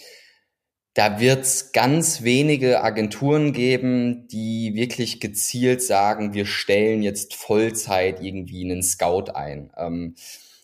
da 0.94 1.20
wird 1.20 1.44
es 1.44 1.72
ganz 1.72 2.22
wenige 2.22 2.82
Agenturen 2.82 3.52
geben, 3.52 4.26
die 4.28 4.72
wirklich 4.74 5.20
gezielt 5.20 5.82
sagen, 5.82 6.32
wir 6.32 6.46
stellen 6.46 7.02
jetzt 7.02 7.34
Vollzeit 7.34 8.22
irgendwie 8.22 8.64
einen 8.64 8.82
Scout 8.82 9.30
ein. 9.34 9.72
Ähm, 9.76 10.14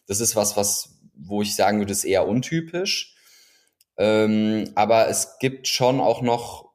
das 0.06 0.20
ist 0.20 0.36
was, 0.36 0.56
was, 0.56 0.98
wo 1.14 1.42
ich 1.42 1.54
sagen 1.54 1.78
würde, 1.78 1.92
ist 1.92 2.04
eher 2.04 2.26
untypisch. 2.26 3.14
Ähm, 3.98 4.70
aber 4.74 5.08
es 5.08 5.38
gibt 5.38 5.68
schon 5.68 6.00
auch 6.00 6.22
noch 6.22 6.65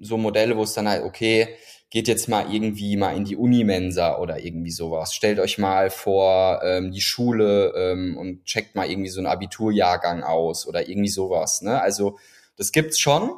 so 0.00 0.16
Modelle, 0.16 0.56
wo 0.56 0.62
es 0.62 0.74
dann 0.74 0.88
halt, 0.88 1.04
okay, 1.04 1.48
geht 1.90 2.06
jetzt 2.06 2.28
mal 2.28 2.52
irgendwie 2.52 2.96
mal 2.96 3.16
in 3.16 3.24
die 3.24 3.36
Unimensa 3.36 4.18
oder 4.18 4.38
irgendwie 4.38 4.70
sowas. 4.70 5.12
Stellt 5.12 5.40
euch 5.40 5.58
mal 5.58 5.90
vor 5.90 6.62
ähm, 6.64 6.92
die 6.92 7.00
Schule 7.00 7.72
ähm, 7.76 8.16
und 8.16 8.44
checkt 8.44 8.76
mal 8.76 8.88
irgendwie 8.88 9.10
so 9.10 9.18
einen 9.18 9.26
Abiturjahrgang 9.26 10.22
aus 10.22 10.66
oder 10.68 10.88
irgendwie 10.88 11.08
sowas. 11.08 11.62
Ne? 11.62 11.80
Also 11.80 12.18
das 12.56 12.70
gibt's 12.70 13.00
schon. 13.00 13.32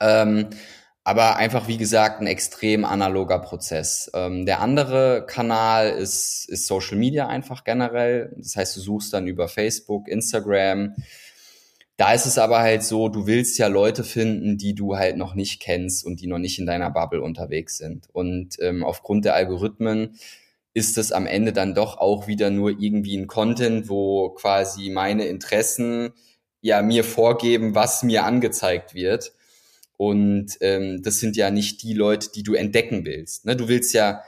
Ähm, 0.00 0.50
aber 1.04 1.36
einfach, 1.36 1.68
wie 1.68 1.76
gesagt, 1.76 2.20
ein 2.20 2.26
extrem 2.26 2.84
analoger 2.84 3.38
Prozess. 3.38 4.10
Ähm, 4.12 4.44
der 4.44 4.60
andere 4.60 5.24
Kanal 5.24 5.90
ist, 5.90 6.48
ist 6.48 6.66
Social 6.66 6.96
Media 6.96 7.28
einfach 7.28 7.62
generell. 7.62 8.34
Das 8.36 8.56
heißt, 8.56 8.76
du 8.76 8.80
suchst 8.80 9.12
dann 9.12 9.28
über 9.28 9.46
Facebook, 9.46 10.08
Instagram, 10.08 10.96
da 11.96 12.12
ist 12.12 12.26
es 12.26 12.36
aber 12.36 12.58
halt 12.58 12.82
so, 12.82 13.08
du 13.08 13.26
willst 13.26 13.58
ja 13.58 13.68
Leute 13.68 14.04
finden, 14.04 14.58
die 14.58 14.74
du 14.74 14.96
halt 14.96 15.16
noch 15.16 15.34
nicht 15.34 15.60
kennst 15.60 16.04
und 16.04 16.20
die 16.20 16.26
noch 16.26 16.38
nicht 16.38 16.58
in 16.58 16.66
deiner 16.66 16.90
Bubble 16.90 17.22
unterwegs 17.22 17.78
sind. 17.78 18.08
Und 18.12 18.56
ähm, 18.60 18.84
aufgrund 18.84 19.24
der 19.24 19.34
Algorithmen 19.34 20.18
ist 20.74 20.98
es 20.98 21.10
am 21.10 21.26
Ende 21.26 21.54
dann 21.54 21.74
doch 21.74 21.96
auch 21.96 22.26
wieder 22.26 22.50
nur 22.50 22.70
irgendwie 22.70 23.16
ein 23.16 23.26
Content, 23.26 23.88
wo 23.88 24.28
quasi 24.30 24.90
meine 24.90 25.24
Interessen 25.24 26.12
ja 26.60 26.82
mir 26.82 27.02
vorgeben, 27.02 27.74
was 27.74 28.02
mir 28.02 28.24
angezeigt 28.24 28.94
wird. 28.94 29.32
Und 29.96 30.58
ähm, 30.60 31.02
das 31.02 31.18
sind 31.18 31.36
ja 31.36 31.50
nicht 31.50 31.82
die 31.82 31.94
Leute, 31.94 32.28
die 32.30 32.42
du 32.42 32.52
entdecken 32.52 33.06
willst. 33.06 33.46
Ne? 33.46 33.56
Du 33.56 33.68
willst 33.68 33.94
ja 33.94 34.22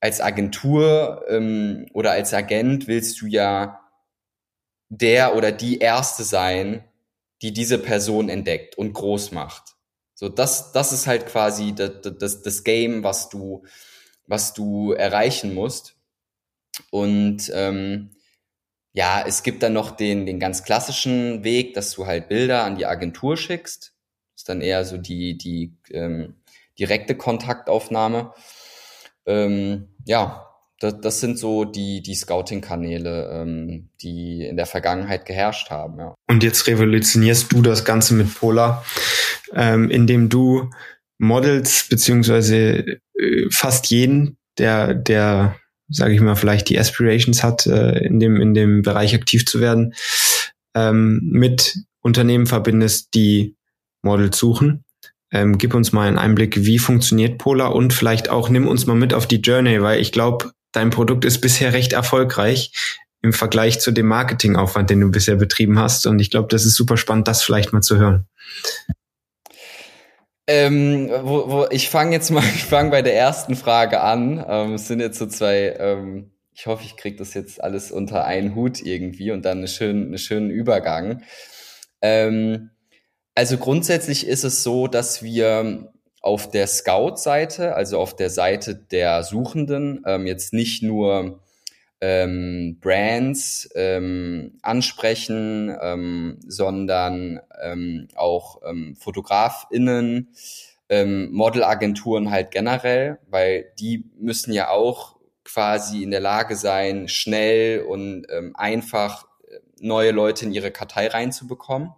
als 0.00 0.22
Agentur 0.22 1.22
ähm, 1.28 1.86
oder 1.92 2.12
als 2.12 2.32
Agent 2.32 2.86
willst 2.88 3.20
du 3.20 3.26
ja 3.26 3.80
der 4.88 5.36
oder 5.36 5.52
die 5.52 5.78
Erste 5.78 6.24
sein, 6.24 6.84
die 7.44 7.52
diese 7.52 7.78
Person 7.78 8.28
entdeckt 8.28 8.76
und 8.76 8.92
groß 8.92 9.30
macht. 9.32 9.76
So, 10.14 10.28
das, 10.28 10.72
das 10.72 10.92
ist 10.92 11.06
halt 11.06 11.26
quasi 11.26 11.74
das, 11.74 11.90
das, 12.18 12.42
das 12.42 12.64
Game, 12.64 13.04
was 13.04 13.28
du 13.28 13.64
was 14.26 14.54
du 14.54 14.92
erreichen 14.92 15.54
musst. 15.54 15.96
Und 16.90 17.50
ähm, 17.54 18.10
ja, 18.92 19.24
es 19.26 19.42
gibt 19.42 19.62
dann 19.62 19.72
noch 19.72 19.90
den, 19.90 20.26
den 20.26 20.40
ganz 20.40 20.64
klassischen 20.64 21.44
Weg, 21.44 21.74
dass 21.74 21.92
du 21.92 22.06
halt 22.06 22.28
Bilder 22.28 22.64
an 22.64 22.76
die 22.76 22.86
Agentur 22.86 23.36
schickst. 23.36 23.94
Das 24.32 24.42
ist 24.42 24.48
dann 24.48 24.60
eher 24.60 24.84
so 24.84 24.96
die, 24.96 25.36
die 25.36 25.76
ähm, 25.90 26.36
direkte 26.78 27.16
Kontaktaufnahme. 27.16 28.32
Ähm, 29.26 29.94
ja, 30.04 30.53
das, 30.80 31.00
das 31.00 31.20
sind 31.20 31.38
so 31.38 31.64
die, 31.64 32.02
die 32.02 32.14
Scouting-Kanäle, 32.14 33.30
ähm, 33.32 33.90
die 34.02 34.44
in 34.44 34.56
der 34.56 34.66
Vergangenheit 34.66 35.24
geherrscht 35.24 35.70
haben. 35.70 35.98
Ja. 35.98 36.14
Und 36.28 36.42
jetzt 36.42 36.66
revolutionierst 36.66 37.52
du 37.52 37.62
das 37.62 37.84
Ganze 37.84 38.14
mit 38.14 38.34
Polar, 38.34 38.84
ähm, 39.54 39.90
indem 39.90 40.28
du 40.28 40.70
Models 41.18 41.86
beziehungsweise 41.88 42.98
äh, 43.18 43.46
fast 43.50 43.86
jeden, 43.90 44.36
der, 44.58 44.94
der, 44.94 45.56
sage 45.88 46.14
ich 46.14 46.20
mal, 46.20 46.36
vielleicht 46.36 46.68
die 46.68 46.78
Aspirations 46.78 47.42
hat, 47.42 47.66
äh, 47.66 47.98
in 48.04 48.20
dem 48.20 48.40
in 48.40 48.54
dem 48.54 48.82
Bereich 48.82 49.14
aktiv 49.14 49.46
zu 49.46 49.60
werden, 49.60 49.94
ähm, 50.74 51.20
mit 51.22 51.76
Unternehmen 52.02 52.46
verbindest, 52.46 53.14
die 53.14 53.56
Models 54.02 54.38
suchen. 54.38 54.84
Ähm, 55.32 55.58
gib 55.58 55.74
uns 55.74 55.92
mal 55.92 56.06
einen 56.06 56.18
Einblick, 56.18 56.64
wie 56.64 56.78
funktioniert 56.78 57.38
Polar 57.38 57.74
und 57.74 57.92
vielleicht 57.92 58.28
auch 58.28 58.48
nimm 58.48 58.68
uns 58.68 58.86
mal 58.86 58.94
mit 58.94 59.14
auf 59.14 59.26
die 59.26 59.40
Journey, 59.40 59.82
weil 59.82 60.00
ich 60.00 60.12
glaube, 60.12 60.52
dein 60.74 60.90
Produkt 60.90 61.24
ist 61.24 61.40
bisher 61.40 61.72
recht 61.72 61.94
erfolgreich 61.94 62.72
im 63.22 63.32
Vergleich 63.32 63.80
zu 63.80 63.90
dem 63.90 64.06
Marketingaufwand, 64.06 64.90
den 64.90 65.00
du 65.00 65.10
bisher 65.10 65.36
betrieben 65.36 65.78
hast. 65.78 66.06
Und 66.06 66.18
ich 66.18 66.30
glaube, 66.30 66.48
das 66.48 66.66
ist 66.66 66.74
super 66.74 66.98
spannend, 66.98 67.26
das 67.26 67.42
vielleicht 67.42 67.72
mal 67.72 67.80
zu 67.80 67.96
hören. 67.96 68.26
Ähm, 70.46 71.08
wo, 71.22 71.48
wo, 71.48 71.66
ich 71.70 71.88
fange 71.88 72.12
jetzt 72.12 72.30
mal, 72.30 72.44
ich 72.54 72.64
fange 72.64 72.90
bei 72.90 73.00
der 73.00 73.16
ersten 73.16 73.56
Frage 73.56 74.02
an. 74.02 74.44
Ähm, 74.46 74.74
es 74.74 74.88
sind 74.88 75.00
jetzt 75.00 75.18
so 75.18 75.26
zwei, 75.26 75.74
ähm, 75.78 76.32
ich 76.52 76.66
hoffe, 76.66 76.84
ich 76.84 76.96
kriege 76.96 77.16
das 77.16 77.32
jetzt 77.32 77.64
alles 77.64 77.90
unter 77.90 78.26
einen 78.26 78.54
Hut 78.54 78.82
irgendwie 78.82 79.30
und 79.30 79.44
dann 79.44 79.58
einen 79.58 79.68
schönen, 79.68 80.08
einen 80.08 80.18
schönen 80.18 80.50
Übergang. 80.50 81.22
Ähm, 82.02 82.70
also 83.34 83.56
grundsätzlich 83.56 84.26
ist 84.26 84.44
es 84.44 84.62
so, 84.62 84.86
dass 84.86 85.22
wir 85.22 85.93
auf 86.24 86.50
der 86.50 86.66
Scout-Seite, 86.66 87.74
also 87.74 87.98
auf 87.98 88.16
der 88.16 88.30
Seite 88.30 88.74
der 88.74 89.22
Suchenden, 89.24 90.02
ähm, 90.06 90.26
jetzt 90.26 90.54
nicht 90.54 90.82
nur 90.82 91.42
ähm, 92.00 92.78
Brands 92.80 93.68
ähm, 93.74 94.58
ansprechen, 94.62 95.76
ähm, 95.82 96.38
sondern 96.48 97.40
ähm, 97.62 98.08
auch 98.14 98.62
ähm, 98.64 98.96
FotografInnen, 98.96 100.34
ähm, 100.88 101.30
Modelagenturen 101.30 102.30
halt 102.30 102.52
generell, 102.52 103.18
weil 103.28 103.66
die 103.78 104.10
müssen 104.18 104.54
ja 104.54 104.70
auch 104.70 105.16
quasi 105.44 106.02
in 106.02 106.10
der 106.10 106.20
Lage 106.20 106.56
sein, 106.56 107.06
schnell 107.06 107.82
und 107.82 108.24
ähm, 108.30 108.56
einfach 108.56 109.26
äh, 109.46 109.58
neue 109.78 110.10
Leute 110.10 110.46
in 110.46 110.54
ihre 110.54 110.70
Kartei 110.70 111.08
reinzubekommen. 111.08 111.90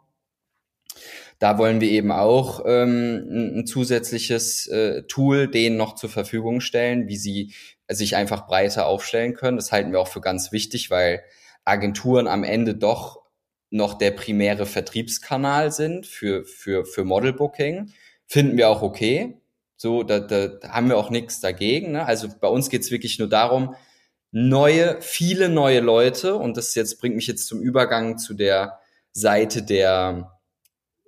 Da 1.38 1.59
wollen 1.59 1.81
wir 1.81 1.90
eben 1.90 2.12
auch 2.12 2.64
ähm, 2.66 3.59
ein, 3.59 3.66
zusätzliches 3.66 4.66
äh, 4.69 5.02
Tool 5.02 5.49
denen 5.49 5.76
noch 5.76 5.95
zur 5.95 6.09
Verfügung 6.09 6.61
stellen, 6.61 7.09
wie 7.09 7.16
sie 7.16 7.52
sich 7.88 8.16
einfach 8.16 8.47
breiter 8.47 8.87
aufstellen 8.87 9.35
können. 9.35 9.57
Das 9.57 9.71
halten 9.71 9.93
wir 9.93 10.00
auch 10.00 10.09
für 10.09 10.21
ganz 10.21 10.50
wichtig, 10.50 10.90
weil 10.90 11.23
Agenturen 11.64 12.26
am 12.26 12.43
Ende 12.43 12.75
doch 12.75 13.23
noch 13.71 13.95
der 13.95 14.12
primäre 14.12 14.64
Vertriebskanal 14.64 15.73
sind 15.73 16.07
für, 16.07 16.45
für, 16.45 16.85
für 16.85 17.05
Modelbooking. 17.05 17.93
Finden 18.26 18.57
wir 18.57 18.69
auch 18.71 18.83
okay. 18.83 19.37
So, 19.76 20.02
da, 20.02 20.21
da, 20.21 20.49
da 20.49 20.71
haben 20.71 20.88
wir 20.88 20.97
auch 20.97 21.11
nichts 21.11 21.40
dagegen. 21.40 21.93
Ne? 21.93 22.07
Also 22.07 22.28
bei 22.40 22.49
uns 22.49 22.71
geht's 22.71 22.90
wirklich 22.90 23.19
nur 23.19 23.28
darum, 23.28 23.75
neue, 24.31 25.00
viele 25.00 25.49
neue 25.49 25.81
Leute, 25.81 26.37
und 26.37 26.57
das 26.57 26.75
jetzt 26.75 26.99
bringt 26.99 27.16
mich 27.16 27.26
jetzt 27.26 27.47
zum 27.47 27.61
Übergang 27.61 28.19
zu 28.19 28.35
der 28.35 28.78
Seite 29.12 29.62
der 29.62 30.36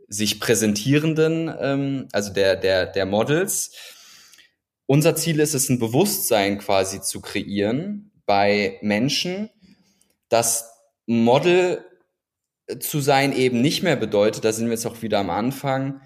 sich 0.08 0.40
präsentierenden, 0.40 1.54
ähm, 1.60 2.08
also 2.12 2.32
der, 2.32 2.56
der, 2.56 2.86
der 2.86 3.06
Models, 3.06 3.72
unser 4.86 5.14
Ziel 5.14 5.38
ist 5.40 5.54
es, 5.54 5.68
ein 5.68 5.78
Bewusstsein 5.78 6.58
quasi 6.58 7.02
zu 7.02 7.20
kreieren 7.20 8.10
bei 8.24 8.78
Menschen, 8.80 9.50
dass 10.28 10.70
Model 11.06 11.84
zu 12.80 13.00
sein 13.00 13.34
eben 13.34 13.60
nicht 13.60 13.82
mehr 13.82 13.96
bedeutet, 13.96 14.44
da 14.44 14.52
sind 14.52 14.66
wir 14.66 14.74
jetzt 14.74 14.86
auch 14.86 15.02
wieder 15.02 15.18
am 15.18 15.30
Anfang, 15.30 16.00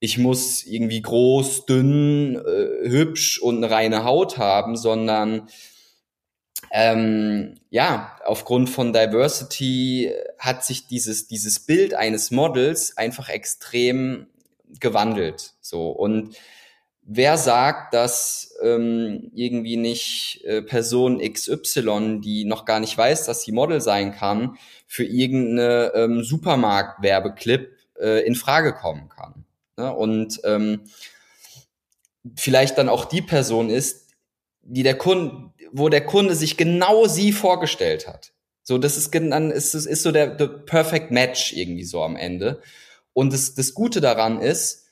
ich 0.00 0.18
muss 0.18 0.64
irgendwie 0.64 1.02
groß, 1.02 1.66
dünn, 1.66 2.36
äh, 2.36 2.88
hübsch 2.88 3.40
und 3.40 3.56
eine 3.56 3.70
reine 3.72 4.04
Haut 4.04 4.38
haben, 4.38 4.76
sondern 4.76 5.48
ähm, 6.70 7.54
ja, 7.70 8.16
aufgrund 8.24 8.70
von 8.70 8.92
Diversity 8.92 10.12
hat 10.38 10.64
sich 10.64 10.86
dieses, 10.86 11.26
dieses 11.26 11.60
Bild 11.60 11.94
eines 11.94 12.30
Models 12.30 12.96
einfach 12.96 13.28
extrem 13.28 14.26
gewandelt. 14.80 15.54
So 15.60 15.90
und 15.90 16.36
wer 17.08 17.38
sagt, 17.38 17.94
dass 17.94 18.54
ähm, 18.62 19.30
irgendwie 19.34 19.78
nicht 19.78 20.44
äh, 20.44 20.60
Person 20.62 21.20
XY, 21.20 22.20
die 22.20 22.44
noch 22.44 22.66
gar 22.66 22.80
nicht 22.80 22.96
weiß, 22.96 23.24
dass 23.24 23.42
sie 23.42 23.52
Model 23.52 23.80
sein 23.80 24.12
kann, 24.12 24.58
für 24.86 25.04
irgendeine 25.04 25.92
ähm, 25.94 26.22
Supermarkt-Werbeclip 26.22 27.74
äh, 27.98 28.26
in 28.26 28.34
Frage 28.34 28.74
kommen 28.74 29.08
kann. 29.08 29.46
Ne? 29.78 29.92
Und 29.92 30.40
ähm, 30.44 30.82
vielleicht 32.36 32.76
dann 32.76 32.90
auch 32.90 33.06
die 33.06 33.22
Person 33.22 33.70
ist, 33.70 34.08
die 34.62 34.82
der 34.82 34.98
Kunde, 34.98 35.50
wo 35.72 35.88
der 35.88 36.04
Kunde 36.04 36.34
sich 36.34 36.56
genau 36.56 37.06
sie 37.06 37.32
vorgestellt 37.32 38.06
hat. 38.06 38.32
So, 38.62 38.76
das 38.76 38.98
ist 38.98 39.14
dann 39.14 39.50
ist, 39.50 39.72
ist, 39.74 40.02
so 40.02 40.12
der, 40.12 40.26
der 40.26 40.46
Perfect 40.46 41.10
Match 41.10 41.54
irgendwie 41.54 41.84
so 41.84 42.02
am 42.02 42.16
Ende. 42.16 42.60
Und 43.14 43.32
das, 43.32 43.54
das 43.54 43.72
Gute 43.72 44.02
daran 44.02 44.42
ist, 44.42 44.88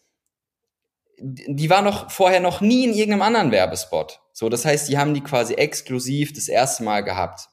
die 1.18 1.68
war 1.68 1.82
noch 1.82 2.10
vorher 2.10 2.40
noch 2.40 2.62
nie 2.62 2.84
in 2.84 2.94
irgendeinem 2.94 3.22
anderen 3.22 3.52
Werbespot. 3.52 4.20
So, 4.32 4.48
das 4.48 4.64
heißt, 4.64 4.88
die 4.88 4.96
haben 4.96 5.12
die 5.12 5.22
quasi 5.22 5.54
exklusiv 5.54 6.32
das 6.32 6.48
erste 6.48 6.84
Mal 6.84 7.02
gehabt. 7.02 7.48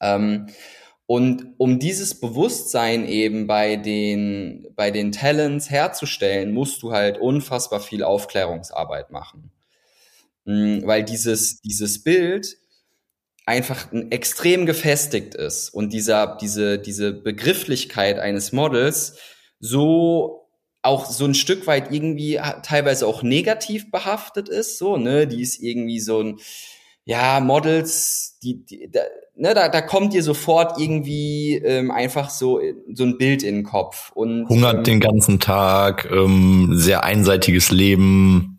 Ähm, 0.00 0.48
und 1.06 1.54
um 1.56 1.78
dieses 1.78 2.18
Bewusstsein 2.18 3.06
eben 3.06 3.46
bei 3.46 3.76
den, 3.76 4.66
bei 4.74 4.90
den 4.90 5.12
Talents 5.12 5.70
herzustellen, 5.70 6.52
musst 6.52 6.82
du 6.82 6.90
halt 6.90 7.18
unfassbar 7.18 7.78
viel 7.78 8.02
Aufklärungsarbeit 8.02 9.10
machen. 9.12 9.51
Mhm, 10.44 10.82
weil 10.86 11.04
dieses, 11.04 11.60
dieses 11.60 12.02
Bild 12.02 12.56
einfach 13.46 13.88
extrem 14.10 14.66
gefestigt 14.66 15.34
ist 15.34 15.70
und 15.70 15.92
dieser, 15.92 16.36
diese, 16.40 16.78
diese 16.78 17.12
Begrifflichkeit 17.12 18.18
eines 18.18 18.52
Models 18.52 19.16
so 19.58 20.48
auch 20.82 21.06
so 21.06 21.24
ein 21.24 21.34
Stück 21.34 21.66
weit 21.66 21.92
irgendwie 21.92 22.40
teilweise 22.62 23.06
auch 23.06 23.22
negativ 23.22 23.90
behaftet 23.90 24.48
ist, 24.48 24.78
so, 24.78 24.96
ne, 24.96 25.26
die 25.26 25.40
ist 25.40 25.60
irgendwie 25.60 26.00
so 26.00 26.20
ein, 26.20 26.40
ja, 27.04 27.40
Models, 27.40 28.38
die, 28.42 28.64
die 28.64 28.88
da, 28.90 29.00
ne, 29.36 29.54
da, 29.54 29.68
da 29.68 29.80
kommt 29.80 30.12
ihr 30.14 30.22
sofort 30.22 30.80
irgendwie 30.80 31.54
ähm, 31.54 31.90
einfach 31.90 32.30
so, 32.30 32.60
so 32.92 33.04
ein 33.04 33.16
Bild 33.16 33.42
in 33.42 33.56
den 33.56 33.64
Kopf. 33.64 34.10
Und, 34.12 34.48
Hungert 34.48 34.78
ähm, 34.78 34.84
den 34.84 35.00
ganzen 35.00 35.40
Tag, 35.40 36.08
ähm, 36.10 36.70
sehr 36.72 37.04
einseitiges 37.04 37.70
Leben. 37.70 38.51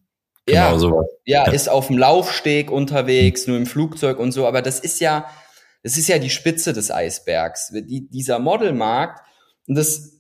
Genau 0.46 0.72
ja, 0.74 0.78
sowas. 0.78 1.08
Ja, 1.26 1.46
ja, 1.46 1.52
ist 1.52 1.70
auf 1.70 1.88
dem 1.88 1.98
Laufsteg 1.98 2.70
unterwegs, 2.70 3.48
nur 3.48 3.58
im 3.58 3.66
Flugzeug 3.66 4.20
und 4.20 4.32
so, 4.32 4.46
aber 4.46 4.62
das 4.62 4.80
ist 4.80 5.00
ja, 5.00 5.26
das 5.84 5.98
ist 5.98 6.08
ja 6.08 6.20
die 6.20 6.30
Spitze 6.30 6.74
des 6.74 6.92
Eisbergs. 6.92 7.72
Die, 7.74 8.10
dieser 8.10 8.40
Modelmarkt, 8.40 9.22
und 9.68 9.76
das 9.76 10.14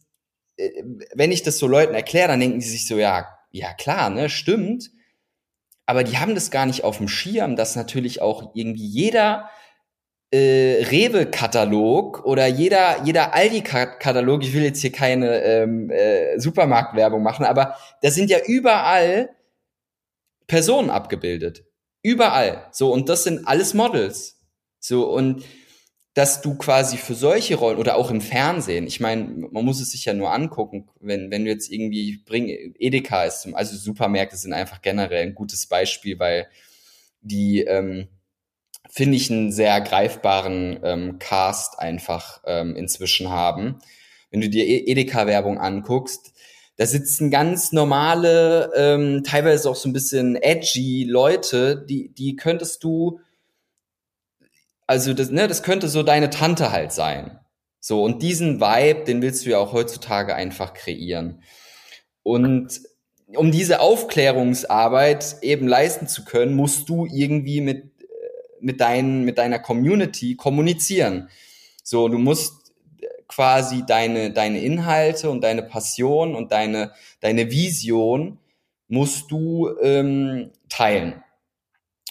äh, 0.57 0.83
wenn 1.13 1.31
ich 1.31 1.43
das 1.43 1.57
so 1.57 1.67
Leuten 1.67 1.93
erkläre, 1.93 2.29
dann 2.29 2.39
denken 2.39 2.59
die 2.59 2.65
sich 2.65 2.87
so, 2.87 2.97
ja, 2.97 3.27
ja 3.51 3.73
klar, 3.73 4.09
ne, 4.09 4.29
stimmt. 4.29 4.91
Aber 5.85 6.03
die 6.03 6.17
haben 6.17 6.35
das 6.35 6.51
gar 6.51 6.65
nicht 6.65 6.83
auf 6.83 6.97
dem 6.97 7.07
Schirm, 7.07 7.55
dass 7.55 7.75
natürlich 7.75 8.21
auch 8.21 8.51
irgendwie 8.55 8.85
jeder 8.85 9.49
äh, 10.31 10.83
Rewe-Katalog 10.89 12.25
oder 12.25 12.47
jeder, 12.47 13.03
jeder 13.03 13.35
Aldi-Katalog, 13.35 14.43
ich 14.43 14.53
will 14.53 14.63
jetzt 14.63 14.81
hier 14.81 14.91
keine 14.91 15.43
ähm, 15.43 15.89
äh, 15.91 16.39
Supermarktwerbung 16.39 17.21
machen, 17.21 17.45
aber 17.45 17.75
da 18.01 18.11
sind 18.11 18.29
ja 18.29 18.39
überall 18.47 19.29
Personen 20.47 20.89
abgebildet. 20.89 21.65
Überall. 22.01 22.67
So, 22.71 22.91
und 22.91 23.09
das 23.09 23.23
sind 23.23 23.47
alles 23.47 23.73
Models. 23.73 24.39
So, 24.79 25.09
und 25.09 25.43
dass 26.13 26.41
du 26.41 26.55
quasi 26.55 26.97
für 26.97 27.15
solche 27.15 27.55
Rollen 27.55 27.79
oder 27.79 27.95
auch 27.95 28.11
im 28.11 28.21
Fernsehen, 28.21 28.85
ich 28.85 28.99
meine, 28.99 29.23
man 29.51 29.65
muss 29.65 29.81
es 29.81 29.91
sich 29.91 30.05
ja 30.05 30.13
nur 30.13 30.31
angucken, 30.31 30.87
wenn, 30.99 31.31
wenn 31.31 31.43
du 31.43 31.49
jetzt 31.49 31.71
irgendwie 31.71 32.21
bring, 32.25 32.49
Edeka 32.77 33.23
ist, 33.23 33.47
also 33.53 33.75
Supermärkte 33.75 34.37
sind 34.37 34.53
einfach 34.53 34.81
generell 34.81 35.23
ein 35.23 35.33
gutes 35.33 35.65
Beispiel, 35.65 36.19
weil 36.19 36.47
die, 37.21 37.61
ähm, 37.61 38.09
finde 38.91 39.17
ich, 39.17 39.31
einen 39.31 39.51
sehr 39.51 39.81
greifbaren 39.81 40.79
ähm, 40.83 41.19
Cast 41.19 41.79
einfach 41.79 42.43
ähm, 42.45 42.75
inzwischen 42.75 43.29
haben. 43.29 43.79
Wenn 44.29 44.41
du 44.41 44.49
dir 44.49 44.65
e-, 44.65 44.91
Edeka-Werbung 44.91 45.57
anguckst, 45.57 46.32
da 46.75 46.85
sitzen 46.85 47.29
ganz 47.29 47.71
normale, 47.71 48.71
ähm, 48.75 49.23
teilweise 49.23 49.69
auch 49.69 49.75
so 49.75 49.87
ein 49.89 49.93
bisschen 49.93 50.35
edgy 50.35 51.05
Leute, 51.07 51.85
die, 51.87 52.09
die 52.09 52.35
könntest 52.35 52.83
du, 52.83 53.19
also 54.87 55.13
das, 55.13 55.29
ne, 55.29 55.47
das 55.47 55.63
könnte 55.63 55.87
so 55.87 56.03
deine 56.03 56.29
Tante 56.29 56.71
halt 56.71 56.91
sein. 56.91 57.39
So, 57.79 58.03
und 58.03 58.23
diesen 58.23 58.59
Vibe, 58.59 59.03
den 59.03 59.21
willst 59.21 59.45
du 59.45 59.51
ja 59.51 59.59
auch 59.59 59.73
heutzutage 59.73 60.35
einfach 60.35 60.73
kreieren. 60.73 61.43
Und 62.23 62.81
um 63.35 63.51
diese 63.51 63.79
Aufklärungsarbeit 63.79 65.37
eben 65.41 65.67
leisten 65.67 66.07
zu 66.07 66.23
können, 66.23 66.55
musst 66.55 66.89
du 66.89 67.05
irgendwie 67.05 67.61
mit, 67.61 67.91
mit, 68.61 68.79
dein, 68.79 69.25
mit 69.25 69.37
deiner 69.37 69.59
Community 69.59 70.35
kommunizieren. 70.35 71.29
So, 71.83 72.07
du 72.07 72.17
musst 72.17 72.62
quasi 73.33 73.83
deine, 73.85 74.31
deine 74.31 74.61
Inhalte 74.61 75.29
und 75.29 75.41
deine 75.41 75.63
Passion 75.63 76.35
und 76.35 76.51
deine, 76.51 76.93
deine 77.19 77.49
Vision 77.49 78.39
musst 78.87 79.31
du 79.31 79.75
ähm, 79.81 80.51
teilen. 80.69 81.23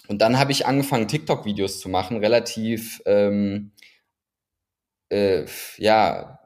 Und 0.09 0.21
dann 0.21 0.38
habe 0.38 0.50
ich 0.50 0.67
angefangen, 0.67 1.07
TikTok-Videos 1.07 1.79
zu 1.79 1.88
machen, 1.88 2.19
relativ 2.19 3.02
ähm, 3.07 3.71
äh, 5.11 5.45
ja 5.76 6.41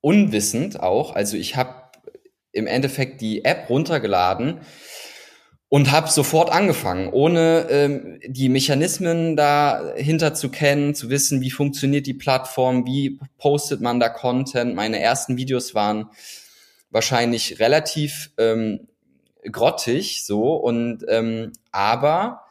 unwissend 0.00 0.80
auch. 0.80 1.14
Also 1.14 1.36
ich 1.36 1.54
habe 1.54 1.90
im 2.52 2.66
Endeffekt 2.66 3.20
die 3.20 3.44
App 3.44 3.68
runtergeladen 3.68 4.60
und 5.72 5.90
habe 5.90 6.10
sofort 6.10 6.52
angefangen, 6.52 7.08
ohne 7.08 7.66
ähm, 7.70 8.20
die 8.26 8.50
Mechanismen 8.50 9.36
dahinter 9.36 10.34
zu 10.34 10.50
kennen, 10.50 10.94
zu 10.94 11.08
wissen, 11.08 11.40
wie 11.40 11.50
funktioniert 11.50 12.06
die 12.06 12.12
Plattform, 12.12 12.84
wie 12.84 13.18
postet 13.38 13.80
man 13.80 13.98
da 13.98 14.10
Content. 14.10 14.74
Meine 14.74 15.00
ersten 15.00 15.38
Videos 15.38 15.74
waren 15.74 16.10
wahrscheinlich 16.90 17.58
relativ 17.58 18.32
ähm, 18.36 18.86
grottig 19.50 20.26
so 20.26 20.56
und 20.56 21.06
ähm, 21.08 21.52
aber 21.70 22.42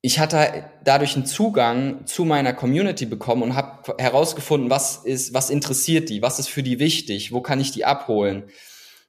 ich 0.00 0.20
hatte 0.20 0.70
dadurch 0.84 1.16
einen 1.16 1.26
Zugang 1.26 2.06
zu 2.06 2.24
meiner 2.24 2.52
Community 2.52 3.04
bekommen 3.04 3.42
und 3.42 3.56
habe 3.56 3.96
herausgefunden, 4.00 4.70
was 4.70 4.98
ist, 4.98 5.34
was 5.34 5.50
interessiert 5.50 6.08
die, 6.08 6.22
was 6.22 6.38
ist 6.38 6.48
für 6.48 6.62
die 6.62 6.78
wichtig, 6.78 7.32
wo 7.32 7.40
kann 7.40 7.58
ich 7.58 7.72
die 7.72 7.84
abholen 7.84 8.44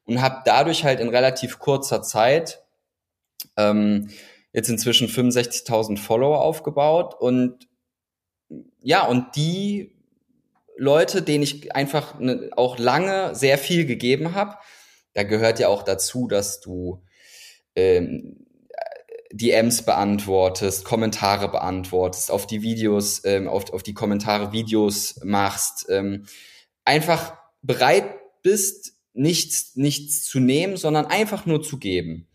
und 0.09 0.21
habe 0.21 0.41
dadurch 0.45 0.83
halt 0.83 0.99
in 0.99 1.09
relativ 1.09 1.59
kurzer 1.59 2.01
Zeit 2.01 2.63
ähm, 3.57 4.09
jetzt 4.51 4.69
inzwischen 4.69 5.07
65.000 5.07 5.97
Follower 5.97 6.41
aufgebaut 6.41 7.15
und 7.19 7.67
ja, 8.81 9.05
und 9.05 9.35
die 9.35 9.95
Leute, 10.75 11.21
denen 11.21 11.43
ich 11.43 11.75
einfach 11.75 12.19
ne, 12.19 12.49
auch 12.55 12.79
lange 12.79 13.35
sehr 13.35 13.57
viel 13.57 13.85
gegeben 13.85 14.33
habe, 14.33 14.57
da 15.13 15.23
gehört 15.23 15.59
ja 15.59 15.67
auch 15.67 15.83
dazu, 15.83 16.27
dass 16.27 16.59
du 16.61 17.03
ähm, 17.75 18.47
DMs 19.31 19.83
beantwortest, 19.83 20.85
Kommentare 20.85 21.49
beantwortest, 21.49 22.31
auf 22.31 22.47
die 22.47 22.63
Videos, 22.63 23.23
ähm, 23.25 23.47
auf, 23.47 23.71
auf 23.73 23.83
die 23.83 23.93
Kommentare 23.93 24.51
Videos 24.51 25.19
machst, 25.23 25.85
ähm, 25.89 26.25
einfach 26.85 27.37
bereit 27.61 28.05
bist, 28.41 28.98
nichts, 29.13 29.75
nichts 29.75 30.23
zu 30.23 30.39
nehmen, 30.39 30.77
sondern 30.77 31.05
einfach 31.05 31.45
nur 31.45 31.61
zu 31.61 31.77
geben. 31.77 32.27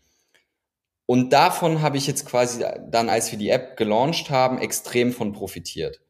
Und 1.05 1.31
davon 1.33 1.81
habe 1.81 1.97
ich 1.97 2.07
jetzt 2.07 2.25
quasi 2.25 2.63
dann, 2.89 3.09
als 3.09 3.31
wir 3.31 3.37
die 3.37 3.49
App 3.49 3.77
gelauncht 3.77 4.29
haben, 4.29 4.57
extrem 4.57 5.13
von 5.13 5.33
profitiert. 5.33 6.01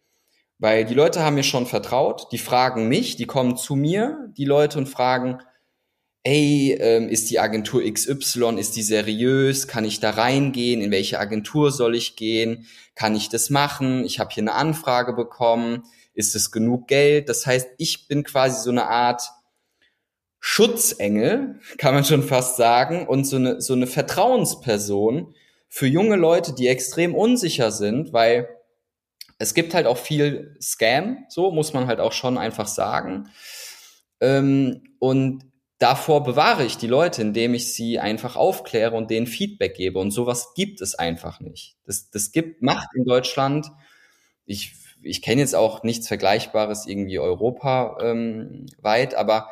Weil 0.58 0.86
die 0.86 0.94
Leute 0.94 1.22
haben 1.22 1.36
mir 1.36 1.44
schon 1.44 1.66
vertraut, 1.66 2.32
die 2.32 2.38
fragen 2.38 2.88
mich, 2.88 3.18
die 3.18 3.26
kommen 3.26 3.58
zu 3.58 3.76
mir, 3.76 4.32
die 4.38 4.46
Leute 4.46 4.78
und 4.78 4.88
fragen, 4.88 5.40
ey, 6.24 6.78
ähm, 6.80 7.10
ist 7.10 7.30
die 7.30 7.40
Agentur 7.40 7.84
XY, 7.84 8.58
ist 8.58 8.76
die 8.76 8.82
seriös, 8.84 9.68
kann 9.68 9.86
ich 9.86 10.00
da 10.00 10.12
reingehen, 10.12 10.82
in 10.82 10.92
welche 10.92 11.20
Agentur 11.20 11.72
soll 11.72 11.94
ich 11.94 12.16
gehen, 12.16 12.66
kann 12.96 13.16
ich 13.16 13.30
das 13.30 13.50
machen, 13.50 14.06
ich 14.06 14.20
habe 14.20 14.34
hier 14.34 14.44
eine 14.44 14.54
Anfrage 14.54 15.14
bekommen, 15.14 15.84
ist 16.14 16.36
es 16.36 16.52
genug 16.52 16.88
Geld? 16.88 17.28
Das 17.28 17.46
heißt, 17.46 17.68
ich 17.78 18.08
bin 18.08 18.24
quasi 18.24 18.64
so 18.64 18.72
eine 18.72 18.88
Art 18.88 19.30
Schutzengel, 20.48 21.60
kann 21.80 21.96
man 21.96 22.06
schon 22.06 22.22
fast 22.22 22.56
sagen, 22.56 23.08
und 23.08 23.26
so 23.26 23.38
eine, 23.38 23.62
so 23.62 23.74
eine 23.74 23.88
Vertrauensperson 23.88 25.34
für 25.70 25.88
junge 25.88 26.18
Leute, 26.18 26.54
die 26.54 26.68
extrem 26.68 27.16
unsicher 27.16 27.72
sind, 27.72 28.14
weil 28.14 28.48
es 29.40 29.56
gibt 29.56 29.74
halt 29.74 29.88
auch 29.88 29.98
viel 29.98 30.56
Scam, 30.62 31.26
so 31.30 31.50
muss 31.50 31.74
man 31.74 31.88
halt 31.88 32.00
auch 32.00 32.12
schon 32.12 32.38
einfach 32.38 32.68
sagen. 32.68 33.30
Ähm, 34.22 34.84
und 35.00 35.46
davor 35.80 36.24
bewahre 36.24 36.64
ich 36.64 36.78
die 36.78 36.86
Leute, 36.86 37.24
indem 37.24 37.56
ich 37.56 37.74
sie 37.74 37.98
einfach 37.98 38.36
aufkläre 38.36 38.96
und 38.96 39.10
denen 39.10 39.26
Feedback 39.26 39.74
gebe. 39.74 39.98
Und 39.98 40.12
sowas 40.12 40.54
gibt 40.54 40.80
es 40.80 40.94
einfach 40.94 41.40
nicht. 41.40 41.76
Das, 41.88 42.12
das 42.12 42.32
gibt 42.32 42.62
Macht 42.62 42.90
in 42.94 43.06
Deutschland. 43.06 43.72
Ich, 44.46 44.74
ich 45.02 45.24
kenne 45.24 45.42
jetzt 45.42 45.56
auch 45.56 45.82
nichts 45.82 46.08
Vergleichbares 46.08 46.86
irgendwie 46.86 47.18
europaweit, 47.18 48.04
ähm, 48.04 48.68
aber 49.16 49.50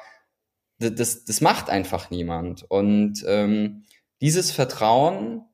das, 0.91 1.25
das 1.25 1.41
macht 1.41 1.69
einfach 1.69 2.09
niemand. 2.09 2.63
Und 2.69 3.23
ähm, 3.27 3.83
dieses 4.21 4.51
Vertrauen, 4.51 5.45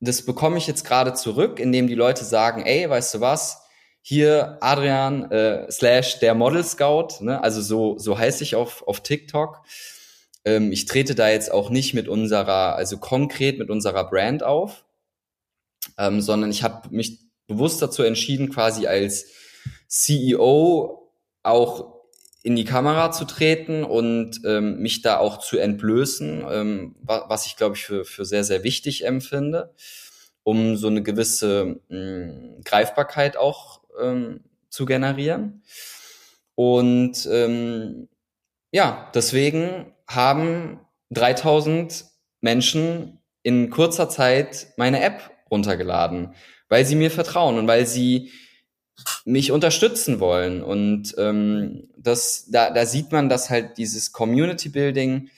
das 0.00 0.24
bekomme 0.24 0.58
ich 0.58 0.66
jetzt 0.66 0.84
gerade 0.84 1.14
zurück, 1.14 1.60
indem 1.60 1.86
die 1.86 1.94
Leute 1.94 2.24
sagen, 2.24 2.64
ey, 2.64 2.88
weißt 2.88 3.14
du 3.14 3.20
was, 3.20 3.62
hier 4.02 4.58
Adrian 4.60 5.30
äh, 5.32 5.70
slash 5.70 6.20
der 6.20 6.34
Model 6.34 6.62
Scout, 6.62 7.24
ne? 7.24 7.42
also 7.42 7.60
so, 7.60 7.98
so 7.98 8.16
heiße 8.16 8.44
ich 8.44 8.54
auf, 8.54 8.86
auf 8.86 9.00
TikTok. 9.00 9.62
Ähm, 10.44 10.70
ich 10.70 10.86
trete 10.86 11.14
da 11.14 11.28
jetzt 11.28 11.50
auch 11.50 11.70
nicht 11.70 11.92
mit 11.92 12.06
unserer, 12.06 12.76
also 12.76 12.98
konkret 12.98 13.58
mit 13.58 13.68
unserer 13.68 14.08
Brand 14.08 14.44
auf, 14.44 14.84
ähm, 15.98 16.20
sondern 16.20 16.50
ich 16.50 16.62
habe 16.62 16.88
mich 16.94 17.18
bewusst 17.48 17.82
dazu 17.82 18.04
entschieden, 18.04 18.50
quasi 18.50 18.86
als 18.86 19.26
CEO 19.88 21.12
auch 21.42 21.95
in 22.46 22.54
die 22.54 22.64
Kamera 22.64 23.10
zu 23.10 23.24
treten 23.24 23.82
und 23.82 24.40
ähm, 24.44 24.78
mich 24.78 25.02
da 25.02 25.18
auch 25.18 25.38
zu 25.38 25.58
entblößen, 25.58 26.44
ähm, 26.48 26.94
was 27.02 27.46
ich 27.46 27.56
glaube 27.56 27.74
ich 27.74 27.84
für, 27.84 28.04
für 28.04 28.24
sehr, 28.24 28.44
sehr 28.44 28.62
wichtig 28.62 29.04
empfinde, 29.04 29.74
um 30.44 30.76
so 30.76 30.86
eine 30.86 31.02
gewisse 31.02 31.80
mh, 31.88 31.98
mm, 31.98 32.60
Greifbarkeit 32.64 33.36
auch 33.36 33.80
ähm, 34.00 34.44
zu 34.68 34.86
generieren. 34.86 35.64
Und 36.54 37.28
ähm, 37.32 38.08
ja, 38.70 39.10
deswegen 39.12 39.92
haben 40.06 40.78
3000 41.10 42.04
Menschen 42.42 43.18
in 43.42 43.70
kurzer 43.70 44.08
Zeit 44.08 44.68
meine 44.76 45.02
App 45.02 45.32
runtergeladen, 45.50 46.32
weil 46.68 46.84
sie 46.84 46.94
mir 46.94 47.10
vertrauen 47.10 47.58
und 47.58 47.66
weil 47.66 47.86
sie 47.86 48.30
mich 49.24 49.52
unterstützen 49.52 50.20
wollen. 50.20 50.62
Und 50.62 51.14
ähm, 51.18 51.88
das, 51.96 52.46
da, 52.50 52.70
da 52.70 52.86
sieht 52.86 53.12
man, 53.12 53.28
dass 53.28 53.50
halt 53.50 53.78
dieses 53.78 54.12
Community 54.12 54.68
Building 54.68 55.30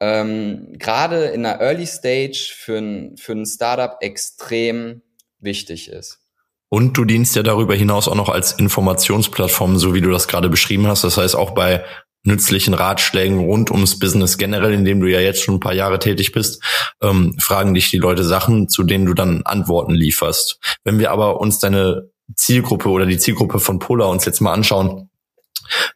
ähm, 0.00 0.74
gerade 0.78 1.26
in 1.26 1.42
der 1.42 1.60
Early 1.60 1.86
Stage 1.86 2.52
für 2.56 2.78
ein, 2.78 3.16
für 3.16 3.32
ein 3.32 3.46
Startup 3.46 3.96
extrem 4.00 5.02
wichtig 5.38 5.88
ist. 5.88 6.20
Und 6.68 6.96
du 6.96 7.04
dienst 7.04 7.36
ja 7.36 7.42
darüber 7.42 7.74
hinaus 7.74 8.08
auch 8.08 8.16
noch 8.16 8.28
als 8.28 8.52
Informationsplattform, 8.52 9.78
so 9.78 9.94
wie 9.94 10.00
du 10.00 10.10
das 10.10 10.26
gerade 10.26 10.48
beschrieben 10.48 10.86
hast. 10.88 11.04
Das 11.04 11.16
heißt 11.16 11.36
auch 11.36 11.52
bei 11.52 11.84
nützlichen 12.24 12.74
Ratschlägen 12.74 13.38
rund 13.38 13.70
ums 13.70 13.98
Business 13.98 14.38
generell, 14.38 14.72
in 14.72 14.84
dem 14.84 15.00
du 15.00 15.06
ja 15.06 15.20
jetzt 15.20 15.42
schon 15.42 15.56
ein 15.56 15.60
paar 15.60 15.74
Jahre 15.74 15.98
tätig 15.98 16.32
bist, 16.32 16.62
ähm, 17.02 17.36
fragen 17.38 17.74
dich 17.74 17.90
die 17.90 17.98
Leute 17.98 18.24
Sachen, 18.24 18.68
zu 18.68 18.82
denen 18.82 19.06
du 19.06 19.14
dann 19.14 19.42
Antworten 19.42 19.92
lieferst. 19.92 20.58
Wenn 20.84 20.98
wir 20.98 21.12
aber 21.12 21.40
uns 21.40 21.58
deine 21.58 22.10
Zielgruppe 22.34 22.88
oder 22.88 23.06
die 23.06 23.18
Zielgruppe 23.18 23.60
von 23.60 23.78
Polar 23.78 24.08
uns 24.08 24.24
jetzt 24.24 24.40
mal 24.40 24.52
anschauen, 24.52 25.10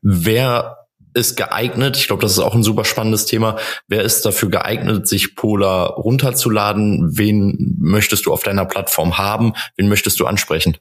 wer 0.02 0.88
ist 1.14 1.36
geeignet, 1.36 1.96
ich 1.96 2.06
glaube, 2.06 2.22
das 2.22 2.32
ist 2.32 2.38
auch 2.38 2.54
ein 2.54 2.62
super 2.62 2.84
spannendes 2.84 3.26
Thema, 3.26 3.56
wer 3.88 4.02
ist 4.02 4.24
dafür 4.24 4.50
geeignet, 4.50 5.08
sich 5.08 5.34
Polar 5.34 5.94
runterzuladen, 5.94 7.18
wen 7.18 7.76
möchtest 7.78 8.26
du 8.26 8.32
auf 8.32 8.42
deiner 8.42 8.66
Plattform 8.66 9.18
haben, 9.18 9.54
wen 9.76 9.88
möchtest 9.88 10.20
du 10.20 10.26
ansprechen? 10.26 10.76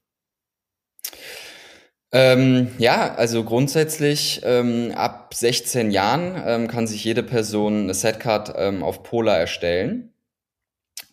Ähm, 2.11 2.71
ja, 2.77 3.15
also 3.15 3.43
grundsätzlich 3.43 4.41
ähm, 4.43 4.93
ab 4.95 5.33
16 5.33 5.91
Jahren 5.91 6.41
ähm, 6.45 6.67
kann 6.67 6.87
sich 6.87 7.03
jede 7.03 7.21
Person 7.21 7.83
eine 7.83 7.93
Setcard 7.93 8.53
ähm, 8.55 8.81
auf 8.81 9.03
Polar 9.03 9.37
erstellen. 9.37 10.13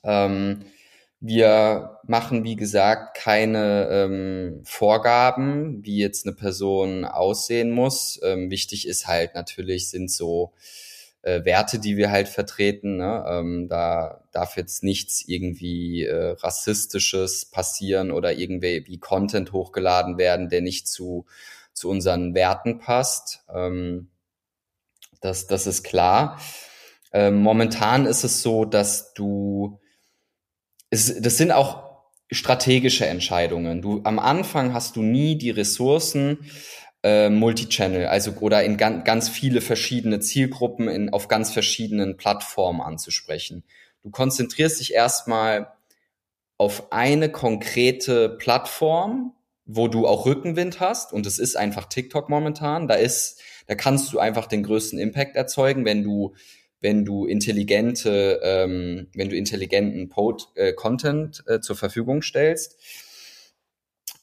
Ähm, 0.05 0.61
wir 1.19 1.94
machen, 2.09 2.45
wie 2.45 2.57
gesagt, 2.57 3.17
keine 3.17 3.89
ähm, 3.91 4.61
Vorgaben, 4.65 5.85
wie 5.85 5.99
jetzt 5.99 6.27
eine 6.27 6.35
Person 6.35 7.05
aussehen 7.05 7.71
muss. 7.71 8.21
Ähm, 8.23 8.51
wichtig 8.51 8.87
ist 8.87 9.07
halt 9.07 9.35
natürlich, 9.35 9.91
sind 9.91 10.11
so 10.11 10.53
äh, 11.23 11.45
Werte, 11.45 11.79
die 11.79 11.97
wir 11.97 12.11
halt 12.11 12.29
vertreten. 12.29 12.97
Ne? 12.99 13.25
Ähm, 13.29 13.69
da 13.69 14.23
darf 14.33 14.57
jetzt 14.57 14.83
nichts 14.83 15.25
irgendwie 15.27 16.05
äh, 16.05 16.37
rassistisches 16.39 17.47
passieren 17.47 18.11
oder 18.11 18.33
irgendwie 18.33 18.85
wie 18.87 18.99
Content 18.99 19.53
hochgeladen 19.53 20.19
werden, 20.19 20.49
der 20.49 20.61
nicht 20.61 20.87
zu, 20.87 21.27
zu 21.73 21.89
unseren 21.89 22.35
Werten 22.35 22.79
passt. 22.79 23.45
Ähm, 23.53 24.09
das, 25.21 25.47
das 25.47 25.67
ist 25.67 25.83
klar. 25.83 26.39
Ähm, 27.13 27.43
momentan 27.43 28.07
ist 28.07 28.25
es 28.25 28.43
so, 28.43 28.65
dass 28.65 29.15
du 29.15 29.79
es, 30.91 31.21
das 31.21 31.37
sind 31.37 31.51
auch 31.51 31.94
strategische 32.31 33.07
Entscheidungen. 33.07 33.83
Du 33.83 34.01
am 34.05 34.19
Anfang 34.19 34.73
hast 34.73 34.97
du 34.97 35.03
nie 35.03 35.37
die 35.37 35.51
Ressourcen 35.51 36.51
äh, 37.03 37.29
Multichannel, 37.29 38.07
also 38.07 38.33
oder 38.41 38.65
in 38.65 38.77
ganz, 38.77 39.05
ganz 39.05 39.29
viele 39.29 39.61
verschiedene 39.61 40.21
Zielgruppen 40.21 40.89
in, 40.89 41.13
auf 41.13 41.29
ganz 41.29 41.53
verschiedenen 41.53 42.17
Plattformen 42.17 42.81
anzusprechen. 42.81 43.63
Du 44.03 44.11
konzentrierst 44.11 44.81
dich 44.81 44.95
erstmal 44.95 45.73
auf 46.57 46.93
eine 46.93 47.31
konkrete 47.31 48.31
Plattform, 48.31 49.35
wo 49.67 49.89
du 49.89 50.07
auch 50.07 50.27
Rückenwind 50.27 50.81
hast 50.81 51.13
und 51.13 51.27
es 51.27 51.39
ist 51.39 51.57
einfach 51.57 51.87
TikTok 51.87 52.29
momentan. 52.29 52.89
Da 52.89 52.95
ist, 52.95 53.41
da 53.67 53.75
kannst 53.75 54.13
du 54.13 54.19
einfach 54.19 54.47
den 54.47 54.63
größten 54.63 54.99
Impact 54.99 55.37
erzeugen, 55.37 55.85
wenn 55.85 56.03
du 56.03 56.35
wenn 56.81 57.05
du 57.05 57.27
intelligente, 57.27 58.41
ähm, 58.43 59.09
wenn 59.15 59.29
du 59.31 59.37
intelligenten 59.37 60.09
Pod, 60.09 60.49
äh, 60.55 60.73
Content 60.73 61.43
äh, 61.47 61.61
zur 61.61 61.77
Verfügung 61.77 62.23
stellst. 62.23 62.79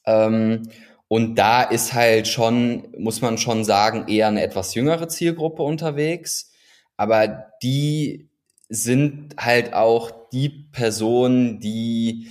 Ähm, 0.06 0.70
und 1.08 1.36
da 1.36 1.64
ist 1.64 1.94
halt 1.94 2.28
schon, 2.28 2.88
muss 2.98 3.22
man 3.22 3.38
schon 3.38 3.66
sagen, 3.66 4.08
eher 4.08 4.28
eine 4.28 4.44
etwas 4.44 4.76
jüngere 4.76 5.10
Zielgruppe 5.10 5.64
unterwegs. 5.64 6.52
Aber 6.96 7.48
die 7.62 8.30
sind 8.70 9.36
halt 9.38 9.74
auch 9.74 10.12
die 10.32 10.50
Personen, 10.72 11.60
die 11.60 12.30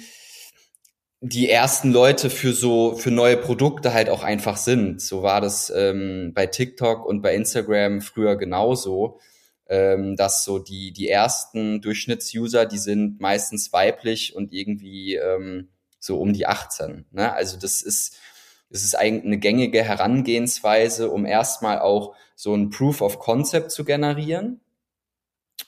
die 1.20 1.50
ersten 1.50 1.92
Leute 1.92 2.30
für 2.30 2.54
so 2.54 2.96
für 2.96 3.10
neue 3.10 3.36
Produkte 3.36 3.92
halt 3.92 4.08
auch 4.08 4.22
einfach 4.22 4.56
sind. 4.56 5.02
So 5.02 5.22
war 5.22 5.42
das 5.42 5.70
ähm, 5.76 6.32
bei 6.34 6.46
TikTok 6.46 7.04
und 7.04 7.20
bei 7.20 7.34
Instagram 7.34 8.00
früher 8.00 8.36
genauso 8.36 9.20
ähm, 9.70 10.16
dass 10.16 10.44
so 10.44 10.58
die, 10.58 10.92
die 10.92 11.08
ersten 11.08 11.80
Durchschnittsuser, 11.80 12.66
die 12.66 12.78
sind 12.78 13.20
meistens 13.20 13.72
weiblich 13.72 14.34
und 14.34 14.52
irgendwie 14.52 15.14
ähm, 15.14 15.68
so 16.00 16.18
um 16.18 16.32
die 16.32 16.46
18. 16.46 17.06
Ne? 17.12 17.32
Also 17.32 17.56
das 17.56 17.80
ist, 17.80 18.16
das 18.68 18.82
ist 18.82 18.98
eigentlich 18.98 19.24
eine 19.24 19.38
gängige 19.38 19.84
Herangehensweise, 19.84 21.08
um 21.10 21.24
erstmal 21.24 21.78
auch 21.78 22.16
so 22.34 22.52
ein 22.52 22.70
Proof 22.70 23.00
of 23.00 23.20
Concept 23.20 23.70
zu 23.70 23.84
generieren 23.84 24.60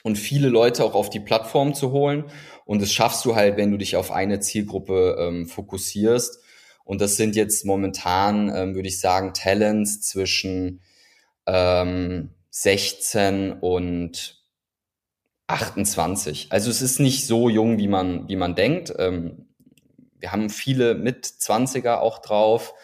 und 0.03 0.17
viele 0.17 0.49
Leute 0.49 0.85
auch 0.85 0.95
auf 0.95 1.09
die 1.09 1.21
Plattform 1.21 1.73
zu 1.73 1.93
holen. 1.93 2.25
Und 2.65 2.83
das 2.83 2.93
schaffst 2.93 3.25
du 3.25 3.37
halt, 3.37 3.57
wenn 3.57 3.71
du 3.71 3.77
dich 3.77 3.95
auf 3.95 4.11
eine 4.11 4.41
Zielgruppe 4.41 5.17
ähm, 5.21 5.47
fokussierst. 5.47 6.41
Und 6.85 7.01
das 7.01 7.17
sind 7.17 7.37
jetzt 7.37 7.65
momentan, 7.65 8.53
ähm, 8.53 8.75
würde 8.75 8.89
ich 8.89 8.99
sagen, 8.99 9.33
Talents 9.33 10.01
zwischen 10.01 10.81
ähm, 11.47 12.31
16 12.53 13.55
und 13.61 14.43
28. 15.47 16.49
Also 16.51 16.71
es 16.71 16.83
ist 16.83 17.01
nicht 17.01 17.27
so 17.27 17.49
jung, 17.49 17.79
wie 17.79 17.89
man, 17.89 18.29
wie 18.29 18.37
man 18.37 18.55
denkt. 18.55 18.93
Ähm, 18.99 19.49
wir 20.19 20.33
haben 20.33 20.51
viele 20.51 20.95
mit 20.95 21.27
20er 21.27 21.97
auch 21.99 22.21
drauf. 22.21 22.75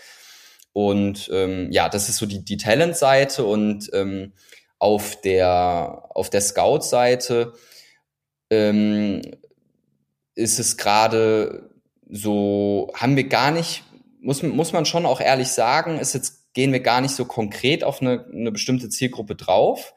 Und 0.73 1.29
ähm, 1.33 1.71
ja, 1.71 1.89
das 1.89 2.09
ist 2.09 2.17
so 2.17 2.27
die, 2.27 2.45
die 2.45 2.57
Talent-Seite 2.57 3.45
und 3.45 3.91
ähm, 3.93 4.33
auf 4.79 5.21
der, 5.21 6.05
auf 6.11 6.31
der 6.31 6.41
Scout-Seite 6.41 7.53
ähm, 8.51 9.23
ist 10.35 10.59
es 10.59 10.77
gerade 10.77 11.71
so, 12.09 12.91
haben 12.95 13.17
wir 13.17 13.29
gar 13.29 13.51
nicht, 13.51 13.85
muss, 14.21 14.43
muss 14.43 14.73
man 14.73 14.87
schon 14.87 15.05
auch 15.05 15.21
ehrlich 15.21 15.49
sagen, 15.49 15.99
ist 15.99 16.15
jetzt 16.15 16.38
gehen 16.59 16.73
wir 16.73 16.81
gar 16.81 17.01
nicht 17.01 17.15
so 17.15 17.25
konkret 17.25 17.85
auf 17.85 18.03
eine, 18.03 18.27
eine 18.33 18.51
bestimmte 18.51 18.89
Zielgruppe 18.89 19.37
drauf, 19.37 19.95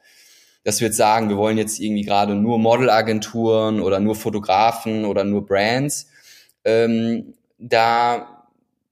dass 0.64 0.80
wir 0.80 0.90
jetzt 0.90 0.98
sagen, 0.98 1.28
wir 1.28 1.38
wollen 1.38 1.58
jetzt 1.58 1.80
irgendwie 1.80 2.04
gerade 2.04 2.36
nur 2.36 2.60
Modelagenturen 2.60 3.82
oder 3.82 4.00
nur 4.00 4.14
Fotografen 4.14 5.06
oder 5.06 5.24
nur 5.24 5.44
Brands. 5.48 6.12
Ähm, 6.64 7.34
da 7.58 8.46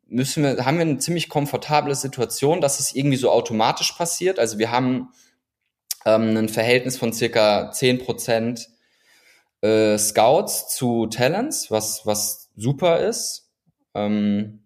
müssen 0.08 0.41
wir, 0.41 0.65
haben 0.65 0.77
wir 0.77 0.82
eine 0.82 0.97
ziemlich 0.97 1.29
komfortable 1.29 1.93
Situation, 1.93 2.60
dass 2.60 2.79
es 2.79 2.95
irgendwie 2.95 3.17
so 3.17 3.29
automatisch 3.29 3.91
passiert. 3.91 4.39
Also 4.39 4.58
wir 4.58 4.71
haben 4.71 5.10
ähm, 6.08 6.36
ein 6.38 6.49
Verhältnis 6.49 6.97
von 6.97 7.13
circa 7.13 7.69
zehn 7.71 7.99
Prozent 7.99 8.67
äh, 9.62 9.95
Scouts 9.95 10.75
zu 10.75 11.05
Talents, 11.05 11.69
was, 11.69 12.03
was 12.03 12.49
super 12.55 12.97
ist. 13.01 13.51
Ähm, 13.93 14.63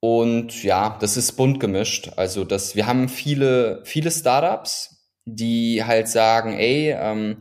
und 0.00 0.62
ja, 0.62 0.96
das 1.00 1.16
ist 1.16 1.32
bunt 1.32 1.60
gemischt. 1.60 2.12
Also 2.16 2.44
das, 2.44 2.76
wir 2.76 2.86
haben 2.86 3.08
viele, 3.08 3.82
viele 3.84 4.10
Startups, 4.10 4.96
die 5.24 5.84
halt 5.84 6.08
sagen, 6.08 6.52
ey, 6.54 6.94
ähm, 6.98 7.38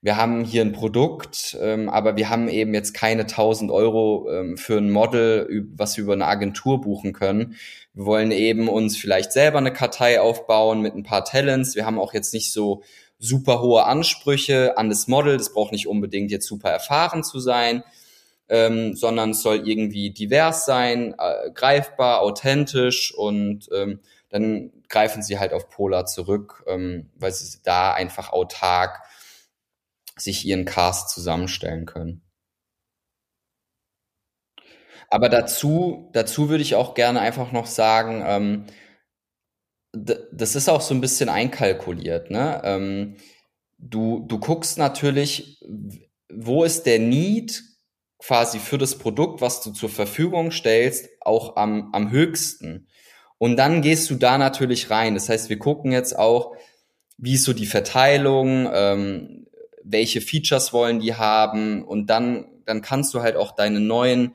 wir 0.00 0.16
haben 0.16 0.44
hier 0.44 0.62
ein 0.62 0.72
Produkt, 0.72 1.56
ähm, 1.60 1.88
aber 1.88 2.16
wir 2.16 2.30
haben 2.30 2.48
eben 2.48 2.72
jetzt 2.72 2.94
keine 2.94 3.22
1000 3.22 3.70
Euro 3.70 4.30
ähm, 4.30 4.56
für 4.56 4.78
ein 4.78 4.90
Model, 4.90 5.66
was 5.74 5.96
wir 5.96 6.04
über 6.04 6.12
eine 6.12 6.26
Agentur 6.26 6.80
buchen 6.80 7.12
können. 7.12 7.56
Wir 7.94 8.06
wollen 8.06 8.30
eben 8.30 8.68
uns 8.68 8.96
vielleicht 8.96 9.32
selber 9.32 9.58
eine 9.58 9.72
Kartei 9.72 10.20
aufbauen 10.20 10.80
mit 10.80 10.94
ein 10.94 11.02
paar 11.02 11.24
Talents. 11.24 11.74
Wir 11.74 11.84
haben 11.84 11.98
auch 11.98 12.14
jetzt 12.14 12.32
nicht 12.32 12.52
so 12.52 12.82
super 13.18 13.60
hohe 13.60 13.84
Ansprüche 13.84 14.78
an 14.78 14.88
das 14.88 15.08
Model. 15.08 15.36
Das 15.36 15.52
braucht 15.52 15.72
nicht 15.72 15.88
unbedingt 15.88 16.30
jetzt 16.30 16.46
super 16.46 16.70
erfahren 16.70 17.24
zu 17.24 17.40
sein 17.40 17.82
ähm, 18.48 18.94
sondern 18.94 19.30
es 19.30 19.42
soll 19.42 19.68
irgendwie 19.68 20.10
divers 20.10 20.64
sein, 20.64 21.14
äh, 21.18 21.50
greifbar, 21.52 22.20
authentisch 22.20 23.14
und 23.14 23.68
ähm, 23.72 24.00
dann 24.30 24.72
greifen 24.88 25.22
sie 25.22 25.38
halt 25.38 25.52
auf 25.52 25.68
Polar 25.68 26.06
zurück, 26.06 26.64
ähm, 26.66 27.10
weil 27.14 27.32
sie 27.32 27.58
da 27.62 27.92
einfach 27.92 28.32
autark 28.32 29.02
sich 30.16 30.44
ihren 30.44 30.64
Cast 30.64 31.10
zusammenstellen 31.10 31.86
können. 31.86 32.22
Aber 35.10 35.28
dazu, 35.28 36.10
dazu 36.12 36.50
würde 36.50 36.62
ich 36.62 36.74
auch 36.74 36.94
gerne 36.94 37.20
einfach 37.20 37.52
noch 37.52 37.66
sagen, 37.66 38.22
ähm, 38.26 38.66
das 39.92 40.54
ist 40.54 40.68
auch 40.68 40.82
so 40.82 40.94
ein 40.94 41.00
bisschen 41.00 41.30
einkalkuliert. 41.30 42.30
Ne? 42.30 42.60
Ähm, 42.62 43.16
du, 43.78 44.24
du 44.28 44.38
guckst 44.38 44.76
natürlich, 44.76 45.64
wo 46.30 46.64
ist 46.64 46.84
der 46.84 46.98
Need 46.98 47.62
quasi 48.18 48.58
für 48.58 48.78
das 48.78 48.98
Produkt, 48.98 49.40
was 49.40 49.62
du 49.62 49.70
zur 49.70 49.88
Verfügung 49.88 50.50
stellst, 50.50 51.08
auch 51.20 51.56
am, 51.56 51.90
am 51.92 52.10
höchsten. 52.10 52.88
Und 53.38 53.56
dann 53.56 53.82
gehst 53.82 54.10
du 54.10 54.16
da 54.16 54.36
natürlich 54.36 54.90
rein. 54.90 55.14
Das 55.14 55.28
heißt, 55.28 55.48
wir 55.48 55.58
gucken 55.58 55.92
jetzt 55.92 56.18
auch, 56.18 56.56
wie 57.16 57.34
ist 57.34 57.44
so 57.44 57.52
die 57.52 57.66
Verteilung, 57.66 58.68
ähm, 58.72 59.46
welche 59.84 60.20
Features 60.20 60.72
wollen 60.72 61.00
die 61.00 61.14
haben 61.14 61.84
und 61.84 62.08
dann, 62.10 62.46
dann 62.64 62.82
kannst 62.82 63.14
du 63.14 63.22
halt 63.22 63.36
auch 63.36 63.52
deine 63.52 63.80
neuen, 63.80 64.34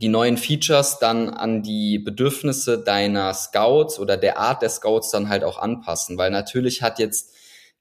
die 0.00 0.08
neuen 0.08 0.36
Features 0.36 0.98
dann 0.98 1.30
an 1.30 1.62
die 1.62 1.98
Bedürfnisse 1.98 2.82
deiner 2.82 3.32
Scouts 3.34 3.98
oder 3.98 4.16
der 4.16 4.38
Art 4.38 4.62
der 4.62 4.70
Scouts 4.70 5.10
dann 5.10 5.28
halt 5.28 5.44
auch 5.44 5.58
anpassen, 5.58 6.16
weil 6.16 6.30
natürlich 6.30 6.82
hat 6.82 6.98
jetzt 6.98 7.33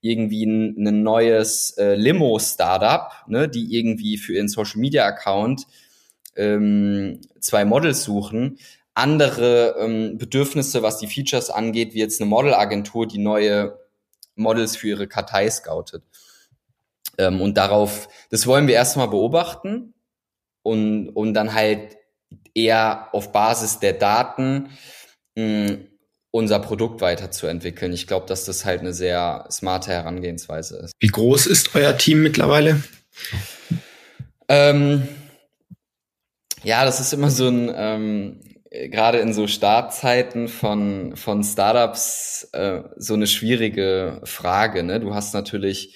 irgendwie 0.04 0.46
ein, 0.46 0.76
ein 0.86 1.02
neues 1.02 1.72
äh, 1.78 1.96
Limo-Startup, 1.96 3.10
ne, 3.28 3.48
die 3.48 3.76
irgendwie 3.76 4.18
für 4.18 4.34
ihren 4.34 4.50
Social-Media-Account 4.50 5.66
ähm, 6.36 7.22
zwei 7.40 7.64
Models 7.64 8.04
suchen, 8.04 8.58
andere 8.94 9.76
ähm, 9.80 10.18
Bedürfnisse, 10.18 10.84
was 10.84 10.98
die 10.98 11.08
Features 11.08 11.50
angeht, 11.50 11.94
wie 11.94 12.00
jetzt 12.00 12.20
eine 12.20 12.30
Modelagentur, 12.30 13.08
die 13.08 13.18
neue 13.18 13.80
Models 14.36 14.76
für 14.76 14.90
ihre 14.90 15.08
Kartei 15.08 15.50
scoutet. 15.50 16.04
Ähm, 17.18 17.40
und 17.40 17.58
darauf, 17.58 18.10
das 18.30 18.46
wollen 18.46 18.68
wir 18.68 18.76
erstmal 18.76 19.08
beobachten 19.08 19.94
und, 20.64 21.10
und 21.10 21.34
dann 21.34 21.54
halt 21.54 21.96
eher 22.54 23.08
auf 23.14 23.32
Basis 23.32 23.80
der 23.80 23.94
Daten 23.94 24.70
mh, 25.36 25.78
unser 26.34 26.58
Produkt 26.58 27.00
weiterzuentwickeln. 27.00 27.94
Ich 27.94 28.08
glaube, 28.08 28.26
dass 28.26 28.44
das 28.46 28.66
halt 28.66 28.80
eine 28.80 28.92
sehr 28.92 29.46
smarte 29.52 29.92
Herangehensweise 29.92 30.78
ist. 30.78 30.94
Wie 31.00 31.08
groß 31.08 31.46
ist 31.46 31.76
euer 31.76 31.96
Team 31.96 32.24
mittlerweile? 32.24 32.82
Ähm, 34.50 35.08
ja, 36.64 36.86
das 36.86 37.00
ist 37.00 37.14
immer 37.14 37.30
so 37.30 37.48
ein, 37.48 37.72
ähm, 37.76 38.40
gerade 38.72 39.20
in 39.20 39.32
so 39.32 39.46
Startzeiten 39.46 40.48
von, 40.48 41.16
von 41.16 41.44
Startups, 41.44 42.50
äh, 42.54 42.82
so 42.98 43.14
eine 43.14 43.28
schwierige 43.28 44.20
Frage. 44.24 44.82
Ne? 44.82 45.00
Du 45.00 45.14
hast 45.14 45.36
natürlich 45.36 45.96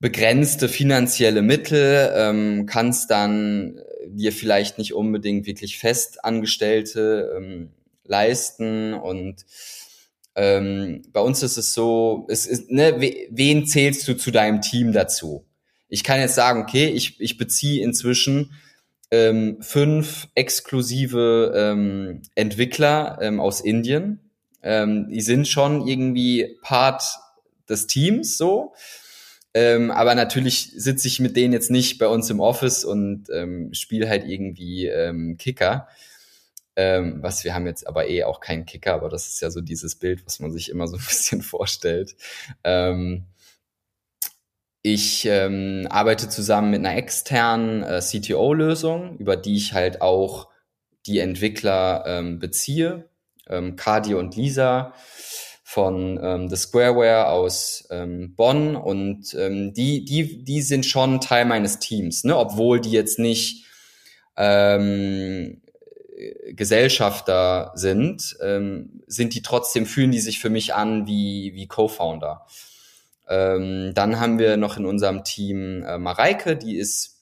begrenzte 0.00 0.68
finanzielle 0.68 1.40
Mittel, 1.40 2.12
ähm, 2.14 2.66
kannst 2.66 3.10
dann 3.10 3.80
dir 4.06 4.32
vielleicht 4.32 4.76
nicht 4.76 4.92
unbedingt 4.92 5.46
wirklich 5.46 5.78
Festangestellte 5.78 7.32
ähm, 7.38 7.70
leisten 8.10 8.92
und 8.92 9.46
ähm, 10.34 11.02
bei 11.12 11.20
uns 11.20 11.42
ist 11.42 11.56
es 11.56 11.72
so, 11.72 12.26
es 12.28 12.46
ist, 12.46 12.70
ne, 12.70 13.00
wen 13.30 13.66
zählst 13.66 14.06
du 14.06 14.14
zu 14.14 14.30
deinem 14.30 14.60
Team 14.60 14.92
dazu? 14.92 15.46
Ich 15.88 16.04
kann 16.04 16.20
jetzt 16.20 16.34
sagen, 16.34 16.62
okay, 16.62 16.88
ich, 16.88 17.20
ich 17.20 17.38
beziehe 17.38 17.82
inzwischen 17.82 18.52
ähm, 19.10 19.58
fünf 19.60 20.28
exklusive 20.34 21.52
ähm, 21.56 22.22
Entwickler 22.34 23.18
ähm, 23.20 23.40
aus 23.40 23.60
Indien. 23.60 24.20
Ähm, 24.62 25.08
die 25.08 25.20
sind 25.20 25.48
schon 25.48 25.86
irgendwie 25.86 26.56
Part 26.62 27.02
des 27.68 27.86
Teams 27.86 28.36
so. 28.36 28.72
Ähm, 29.52 29.90
aber 29.90 30.14
natürlich 30.14 30.72
sitze 30.76 31.08
ich 31.08 31.18
mit 31.18 31.36
denen 31.36 31.52
jetzt 31.52 31.72
nicht 31.72 31.98
bei 31.98 32.06
uns 32.06 32.30
im 32.30 32.38
Office 32.38 32.84
und 32.84 33.24
ähm, 33.34 33.74
spiele 33.74 34.08
halt 34.08 34.24
irgendwie 34.26 34.86
ähm, 34.86 35.36
Kicker. 35.38 35.88
Ähm, 36.80 37.22
was 37.22 37.44
wir 37.44 37.54
haben 37.54 37.66
jetzt 37.66 37.86
aber 37.86 38.08
eh 38.08 38.24
auch 38.24 38.40
keinen 38.40 38.64
Kicker, 38.64 38.94
aber 38.94 39.10
das 39.10 39.26
ist 39.26 39.42
ja 39.42 39.50
so 39.50 39.60
dieses 39.60 39.96
Bild, 39.96 40.24
was 40.24 40.40
man 40.40 40.50
sich 40.50 40.70
immer 40.70 40.88
so 40.88 40.96
ein 40.96 41.04
bisschen 41.06 41.42
vorstellt. 41.42 42.16
Ähm, 42.64 43.26
ich 44.80 45.26
ähm, 45.26 45.86
arbeite 45.90 46.30
zusammen 46.30 46.70
mit 46.70 46.78
einer 46.80 46.96
externen 46.96 47.82
äh, 47.82 48.00
CTO-Lösung, 48.00 49.18
über 49.18 49.36
die 49.36 49.56
ich 49.56 49.74
halt 49.74 50.00
auch 50.00 50.48
die 51.04 51.18
Entwickler 51.18 52.04
ähm, 52.06 52.38
beziehe. 52.38 53.10
Ähm, 53.46 53.76
Cardi 53.76 54.14
und 54.14 54.36
Lisa 54.36 54.94
von 55.62 56.18
ähm, 56.22 56.48
The 56.48 56.56
Squareware 56.56 57.28
aus 57.28 57.86
ähm, 57.90 58.34
Bonn 58.36 58.74
und 58.74 59.34
ähm, 59.34 59.74
die, 59.74 60.06
die, 60.06 60.44
die 60.44 60.62
sind 60.62 60.86
schon 60.86 61.20
Teil 61.20 61.44
meines 61.44 61.78
Teams, 61.78 62.24
ne? 62.24 62.38
obwohl 62.38 62.80
die 62.80 62.92
jetzt 62.92 63.18
nicht 63.18 63.66
ähm, 64.38 65.60
Gesellschafter 66.48 67.72
sind, 67.74 68.36
ähm, 68.42 69.02
sind 69.06 69.34
die 69.34 69.42
trotzdem, 69.42 69.86
fühlen 69.86 70.12
die 70.12 70.20
sich 70.20 70.38
für 70.38 70.50
mich 70.50 70.74
an 70.74 71.06
wie, 71.06 71.52
wie 71.54 71.66
Co-Founder. 71.66 72.46
Ähm, 73.28 73.92
dann 73.94 74.18
haben 74.18 74.38
wir 74.38 74.56
noch 74.56 74.76
in 74.76 74.86
unserem 74.86 75.24
Team 75.24 75.84
äh, 75.84 75.98
Mareike, 75.98 76.56
die 76.56 76.76
ist 76.76 77.20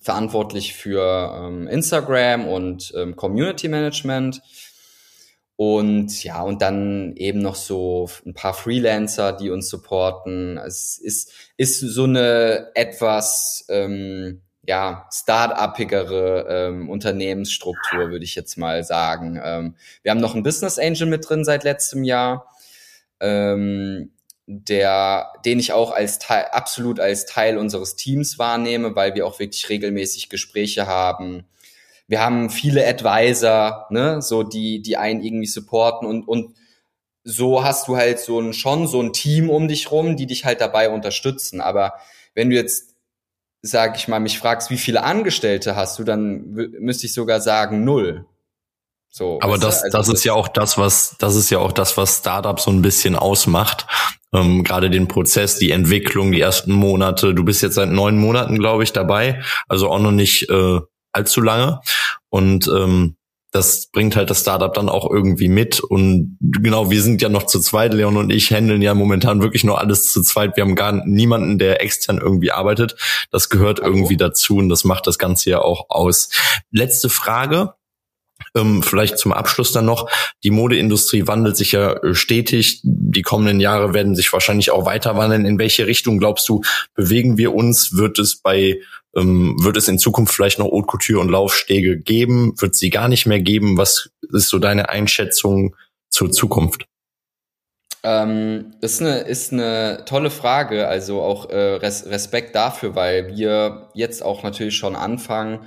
verantwortlich 0.00 0.74
für 0.74 1.34
ähm, 1.36 1.66
Instagram 1.66 2.46
und 2.46 2.92
ähm, 2.96 3.16
Community 3.16 3.68
Management. 3.68 4.42
Und 5.56 6.22
ja, 6.22 6.42
und 6.42 6.62
dann 6.62 7.16
eben 7.16 7.40
noch 7.40 7.56
so 7.56 8.08
ein 8.24 8.32
paar 8.32 8.54
Freelancer, 8.54 9.32
die 9.32 9.50
uns 9.50 9.68
supporten. 9.68 10.56
Es 10.56 10.98
ist, 10.98 11.32
ist 11.56 11.80
so 11.80 12.04
eine 12.04 12.70
etwas 12.74 13.64
ähm, 13.68 14.42
ja, 14.68 15.08
start-upigere 15.10 16.46
ähm, 16.46 16.90
Unternehmensstruktur, 16.90 18.10
würde 18.10 18.26
ich 18.26 18.34
jetzt 18.34 18.58
mal 18.58 18.84
sagen. 18.84 19.40
Ähm, 19.42 19.76
wir 20.02 20.10
haben 20.10 20.20
noch 20.20 20.34
einen 20.34 20.42
Business 20.42 20.78
Angel 20.78 21.06
mit 21.06 21.26
drin 21.26 21.42
seit 21.42 21.64
letztem 21.64 22.04
Jahr. 22.04 22.54
Ähm, 23.18 24.12
der, 24.46 25.32
den 25.46 25.58
ich 25.58 25.72
auch 25.72 25.90
als 25.90 26.18
Teil, 26.18 26.44
absolut 26.52 27.00
als 27.00 27.24
Teil 27.24 27.56
unseres 27.56 27.96
Teams 27.96 28.38
wahrnehme, 28.38 28.94
weil 28.94 29.14
wir 29.14 29.26
auch 29.26 29.38
wirklich 29.38 29.70
regelmäßig 29.70 30.28
Gespräche 30.28 30.86
haben. 30.86 31.46
Wir 32.06 32.20
haben 32.20 32.50
viele 32.50 32.86
Advisor, 32.86 33.86
ne, 33.88 34.20
so 34.20 34.42
die, 34.42 34.82
die 34.82 34.98
einen 34.98 35.22
irgendwie 35.22 35.46
supporten 35.46 36.06
und, 36.06 36.28
und 36.28 36.54
so 37.24 37.64
hast 37.64 37.88
du 37.88 37.96
halt 37.96 38.20
so 38.20 38.38
ein, 38.38 38.52
schon 38.52 38.86
so 38.86 39.02
ein 39.02 39.14
Team 39.14 39.48
um 39.48 39.66
dich 39.66 39.90
rum, 39.90 40.16
die 40.16 40.26
dich 40.26 40.44
halt 40.44 40.60
dabei 40.60 40.90
unterstützen. 40.90 41.62
Aber 41.62 41.94
wenn 42.34 42.50
du 42.50 42.56
jetzt, 42.56 42.87
sag 43.62 43.96
ich 43.96 44.08
mal, 44.08 44.20
mich 44.20 44.38
fragst, 44.38 44.70
wie 44.70 44.78
viele 44.78 45.02
Angestellte 45.02 45.76
hast 45.76 45.98
du, 45.98 46.04
dann 46.04 46.44
müsste 46.78 47.06
ich 47.06 47.14
sogar 47.14 47.40
sagen 47.40 47.84
null. 47.84 48.26
So, 49.10 49.38
aber 49.40 49.56
das, 49.56 49.82
also 49.82 49.98
das 49.98 50.08
ist 50.08 50.24
ja 50.24 50.34
auch 50.34 50.48
das, 50.48 50.76
was, 50.76 51.16
das 51.18 51.34
ist 51.34 51.50
ja 51.50 51.58
auch 51.58 51.72
das, 51.72 51.96
was 51.96 52.18
Startup 52.18 52.60
so 52.60 52.70
ein 52.70 52.82
bisschen 52.82 53.16
ausmacht. 53.16 53.86
Ähm, 54.32 54.62
Gerade 54.62 54.90
den 54.90 55.08
Prozess, 55.08 55.56
die 55.56 55.70
Entwicklung, 55.70 56.30
die 56.32 56.40
ersten 56.40 56.72
Monate. 56.72 57.34
Du 57.34 57.44
bist 57.44 57.62
jetzt 57.62 57.76
seit 57.76 57.88
neun 57.88 58.18
Monaten, 58.18 58.58
glaube 58.58 58.84
ich, 58.84 58.92
dabei, 58.92 59.42
also 59.66 59.88
auch 59.90 59.98
noch 59.98 60.12
nicht 60.12 60.50
äh, 60.50 60.80
allzu 61.12 61.40
lange. 61.40 61.80
Und 62.28 62.68
ähm, 62.68 63.16
das 63.50 63.90
bringt 63.90 64.14
halt 64.14 64.28
das 64.28 64.40
Startup 64.40 64.72
dann 64.72 64.88
auch 64.88 65.10
irgendwie 65.10 65.48
mit. 65.48 65.80
Und 65.80 66.36
genau, 66.40 66.90
wir 66.90 67.02
sind 67.02 67.22
ja 67.22 67.28
noch 67.28 67.44
zu 67.44 67.60
zweit, 67.60 67.94
Leon 67.94 68.16
und 68.16 68.30
ich 68.30 68.50
handeln 68.52 68.82
ja 68.82 68.94
momentan 68.94 69.40
wirklich 69.40 69.64
nur 69.64 69.78
alles 69.78 70.12
zu 70.12 70.22
zweit. 70.22 70.56
Wir 70.56 70.64
haben 70.64 70.74
gar 70.74 70.92
niemanden, 71.06 71.58
der 71.58 71.82
extern 71.82 72.18
irgendwie 72.18 72.52
arbeitet. 72.52 72.96
Das 73.30 73.48
gehört 73.48 73.78
irgendwie 73.78 74.16
dazu 74.16 74.56
und 74.56 74.68
das 74.68 74.84
macht 74.84 75.06
das 75.06 75.18
Ganze 75.18 75.50
ja 75.50 75.60
auch 75.60 75.86
aus. 75.88 76.30
Letzte 76.70 77.08
Frage. 77.08 77.74
Ähm, 78.54 78.82
vielleicht 78.82 79.18
zum 79.18 79.32
Abschluss 79.32 79.72
dann 79.72 79.86
noch. 79.86 80.08
Die 80.44 80.50
Modeindustrie 80.50 81.26
wandelt 81.26 81.56
sich 81.56 81.72
ja 81.72 81.92
äh, 81.92 82.14
stetig. 82.14 82.80
Die 82.82 83.22
kommenden 83.22 83.60
Jahre 83.60 83.94
werden 83.94 84.14
sich 84.14 84.32
wahrscheinlich 84.32 84.70
auch 84.70 84.86
weiter 84.86 85.16
wandeln. 85.16 85.44
In 85.44 85.58
welche 85.58 85.86
Richtung 85.86 86.18
glaubst 86.18 86.48
du, 86.48 86.62
bewegen 86.94 87.36
wir 87.36 87.54
uns? 87.54 87.96
Wird 87.96 88.18
es 88.18 88.40
bei, 88.40 88.80
ähm, 89.18 89.56
wird 89.62 89.76
es 89.76 89.88
in 89.88 89.98
Zukunft 89.98 90.34
vielleicht 90.34 90.58
noch 90.58 90.70
Haute 90.70 90.86
Couture 90.86 91.20
und 91.20 91.30
Laufstege 91.30 91.98
geben? 91.98 92.54
Wird 92.60 92.74
sie 92.76 92.90
gar 92.90 93.08
nicht 93.08 93.26
mehr 93.26 93.40
geben? 93.40 93.76
Was 93.76 94.10
ist 94.32 94.48
so 94.48 94.58
deine 94.58 94.88
Einschätzung 94.88 95.74
zur 96.08 96.30
Zukunft? 96.30 96.86
Ähm, 98.04 98.74
ist 98.80 99.02
eine 99.02 99.18
ist 99.20 99.52
eine 99.52 100.04
tolle 100.06 100.30
Frage, 100.30 100.86
also 100.86 101.20
auch 101.20 101.50
äh, 101.50 101.74
Res 101.74 102.06
Respekt 102.06 102.54
dafür, 102.54 102.94
weil 102.94 103.36
wir 103.36 103.90
jetzt 103.94 104.22
auch 104.22 104.44
natürlich 104.44 104.76
schon 104.76 104.94
anfangen, 104.94 105.66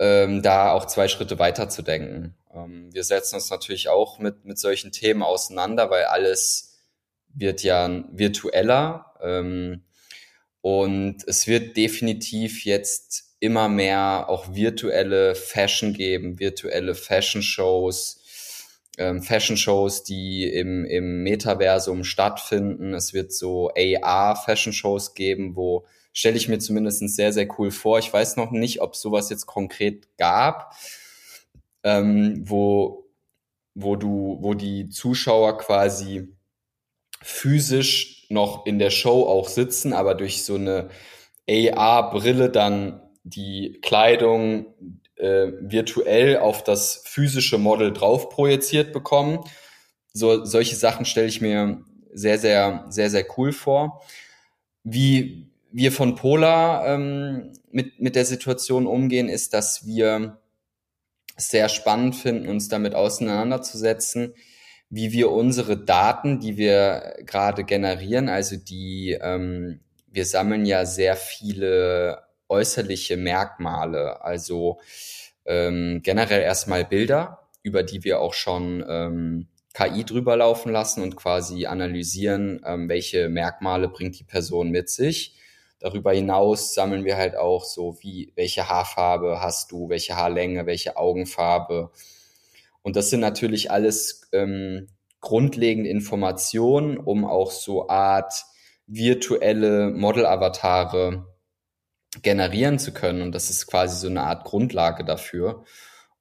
ähm, 0.00 0.42
da 0.42 0.72
auch 0.72 0.86
zwei 0.86 1.06
Schritte 1.06 1.38
weiter 1.38 1.68
zu 1.68 1.82
denken. 1.82 2.34
Ähm, 2.52 2.92
wir 2.92 3.04
setzen 3.04 3.36
uns 3.36 3.48
natürlich 3.48 3.88
auch 3.88 4.18
mit, 4.18 4.44
mit 4.44 4.58
solchen 4.58 4.90
Themen 4.90 5.22
auseinander, 5.22 5.88
weil 5.88 6.04
alles 6.04 6.74
wird 7.32 7.62
ja 7.62 8.04
virtueller 8.10 9.14
ähm, 9.22 9.84
und 10.66 11.18
es 11.28 11.46
wird 11.46 11.76
definitiv 11.76 12.64
jetzt 12.64 13.36
immer 13.38 13.68
mehr 13.68 14.24
auch 14.26 14.52
virtuelle 14.52 15.36
Fashion 15.36 15.92
geben, 15.92 16.40
virtuelle 16.40 16.96
Fashion 16.96 17.40
Shows, 17.40 18.66
ähm, 18.98 19.22
Fashion 19.22 19.56
Shows, 19.56 20.02
die 20.02 20.42
im, 20.42 20.84
im 20.84 21.22
Metaversum 21.22 22.02
stattfinden. 22.02 22.94
Es 22.94 23.14
wird 23.14 23.32
so 23.32 23.70
AR 23.76 24.34
Fashion 24.34 24.72
Shows 24.72 25.14
geben, 25.14 25.54
wo 25.54 25.86
stelle 26.12 26.36
ich 26.36 26.48
mir 26.48 26.58
zumindest 26.58 26.98
sehr, 27.14 27.32
sehr 27.32 27.46
cool 27.60 27.70
vor. 27.70 28.00
Ich 28.00 28.12
weiß 28.12 28.34
noch 28.34 28.50
nicht, 28.50 28.80
ob 28.80 28.96
sowas 28.96 29.30
jetzt 29.30 29.46
konkret 29.46 30.08
gab, 30.18 30.74
ähm, 31.84 32.42
wo, 32.44 33.08
wo 33.76 33.94
du, 33.94 34.38
wo 34.40 34.54
die 34.54 34.88
Zuschauer 34.88 35.58
quasi 35.58 36.26
physisch 37.22 38.15
noch 38.30 38.66
in 38.66 38.78
der 38.78 38.90
Show 38.90 39.24
auch 39.24 39.48
sitzen, 39.48 39.92
aber 39.92 40.14
durch 40.14 40.44
so 40.44 40.54
eine 40.56 40.88
AR-Brille 41.48 42.50
dann 42.50 43.00
die 43.24 43.78
Kleidung 43.82 44.66
äh, 45.16 45.52
virtuell 45.60 46.38
auf 46.38 46.62
das 46.62 47.02
physische 47.04 47.58
Model 47.58 47.92
drauf 47.92 48.28
projiziert 48.28 48.92
bekommen. 48.92 49.40
So, 50.12 50.44
solche 50.44 50.76
Sachen 50.76 51.04
stelle 51.04 51.28
ich 51.28 51.40
mir 51.40 51.82
sehr, 52.12 52.38
sehr, 52.38 52.86
sehr, 52.88 53.10
sehr 53.10 53.26
cool 53.36 53.52
vor. 53.52 54.02
Wie, 54.84 55.50
wir 55.72 55.92
von 55.92 56.14
Polar 56.14 56.86
ähm, 56.86 57.52
mit, 57.70 58.00
mit 58.00 58.16
der 58.16 58.24
Situation 58.24 58.86
umgehen, 58.86 59.28
ist, 59.28 59.52
dass 59.52 59.86
wir 59.86 60.40
sehr 61.36 61.68
spannend 61.68 62.16
finden, 62.16 62.48
uns 62.48 62.68
damit 62.68 62.94
auseinanderzusetzen, 62.94 64.34
wie 64.88 65.12
wir 65.12 65.30
unsere 65.30 65.76
Daten, 65.76 66.40
die 66.40 66.56
wir 66.56 67.16
gerade 67.24 67.64
generieren, 67.64 68.28
also 68.28 68.56
die, 68.56 69.18
ähm, 69.20 69.80
wir 70.06 70.24
sammeln 70.24 70.64
ja 70.64 70.86
sehr 70.86 71.16
viele 71.16 72.22
äußerliche 72.48 73.16
Merkmale, 73.16 74.24
also 74.24 74.78
ähm, 75.44 76.00
generell 76.02 76.42
erstmal 76.42 76.84
Bilder, 76.84 77.48
über 77.62 77.82
die 77.82 78.04
wir 78.04 78.20
auch 78.20 78.34
schon 78.34 78.84
ähm, 78.88 79.48
KI 79.74 80.04
drüber 80.04 80.36
laufen 80.36 80.72
lassen 80.72 81.02
und 81.02 81.16
quasi 81.16 81.66
analysieren, 81.66 82.62
ähm, 82.64 82.88
welche 82.88 83.28
Merkmale 83.28 83.88
bringt 83.88 84.18
die 84.18 84.24
Person 84.24 84.70
mit 84.70 84.88
sich. 84.88 85.34
Darüber 85.80 86.12
hinaus 86.12 86.72
sammeln 86.74 87.04
wir 87.04 87.16
halt 87.16 87.36
auch 87.36 87.64
so, 87.64 87.98
wie, 88.00 88.32
welche 88.34 88.68
Haarfarbe 88.68 89.42
hast 89.42 89.72
du, 89.72 89.88
welche 89.88 90.16
Haarlänge, 90.16 90.64
welche 90.64 90.96
Augenfarbe. 90.96 91.90
Und 92.86 92.94
das 92.94 93.10
sind 93.10 93.18
natürlich 93.18 93.72
alles 93.72 94.28
ähm, 94.30 94.86
grundlegende 95.20 95.90
Informationen, 95.90 96.98
um 96.98 97.24
auch 97.24 97.50
so 97.50 97.88
Art 97.88 98.32
virtuelle 98.86 99.90
Model-Avatare 99.90 101.26
generieren 102.22 102.78
zu 102.78 102.92
können. 102.92 103.22
Und 103.22 103.32
das 103.34 103.50
ist 103.50 103.66
quasi 103.66 103.98
so 103.98 104.06
eine 104.06 104.22
Art 104.22 104.44
Grundlage 104.44 105.04
dafür. 105.04 105.64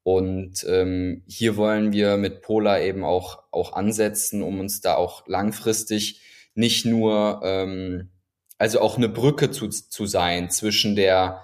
Und 0.01 0.65
ähm, 0.67 1.23
hier 1.27 1.55
wollen 1.55 1.93
wir 1.93 2.17
mit 2.17 2.41
Polar 2.41 2.81
eben 2.81 3.03
auch, 3.03 3.43
auch 3.51 3.73
ansetzen, 3.73 4.41
um 4.41 4.59
uns 4.59 4.81
da 4.81 4.95
auch 4.95 5.27
langfristig 5.27 6.19
nicht 6.55 6.83
nur 6.83 7.41
ähm, 7.43 8.09
also 8.57 8.81
auch 8.81 8.97
eine 8.97 9.09
Brücke 9.09 9.51
zu, 9.51 9.69
zu 9.69 10.07
sein 10.07 10.49
zwischen 10.49 10.95
der 10.95 11.43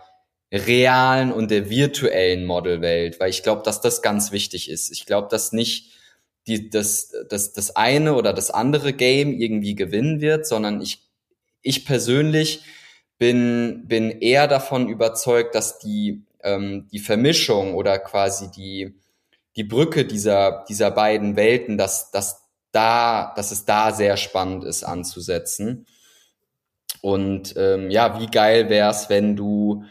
realen 0.51 1.31
und 1.31 1.49
der 1.49 1.69
virtuellen 1.69 2.45
Modelwelt, 2.45 3.19
weil 3.19 3.29
ich 3.29 3.43
glaube, 3.43 3.61
dass 3.63 3.81
das 3.81 4.01
ganz 4.01 4.31
wichtig 4.31 4.69
ist. 4.69 4.91
Ich 4.91 5.05
glaube, 5.05 5.29
dass 5.29 5.53
nicht 5.53 5.91
die, 6.47 6.69
das, 6.69 7.13
das, 7.29 7.53
das 7.53 7.75
eine 7.75 8.15
oder 8.15 8.33
das 8.33 8.51
andere 8.51 8.93
Game 8.93 9.33
irgendwie 9.39 9.75
gewinnen 9.75 10.19
wird, 10.21 10.45
sondern 10.45 10.81
ich, 10.81 11.03
ich 11.61 11.85
persönlich 11.85 12.63
bin, 13.17 13.83
bin 13.87 14.09
eher 14.09 14.47
davon 14.47 14.89
überzeugt, 14.89 15.55
dass 15.55 15.79
die, 15.79 16.25
ähm, 16.43 16.87
die 16.91 16.99
Vermischung 16.99 17.75
oder 17.75 17.99
quasi 17.99 18.49
die, 18.51 18.99
die 19.55 19.63
Brücke 19.63 20.05
dieser, 20.05 20.65
dieser 20.67 20.91
beiden 20.91 21.35
Welten, 21.35 21.77
dass, 21.77 22.11
dass 22.11 22.41
da, 22.71 23.33
dass 23.35 23.51
es 23.51 23.65
da 23.65 23.91
sehr 23.91 24.17
spannend 24.17 24.63
ist 24.63 24.83
anzusetzen. 24.83 25.85
Und 27.01 27.53
ähm, 27.57 27.89
ja, 27.91 28.19
wie 28.19 28.27
geil 28.27 28.69
wär's, 28.69 29.09
wenn 29.09 29.35
du 29.35 29.83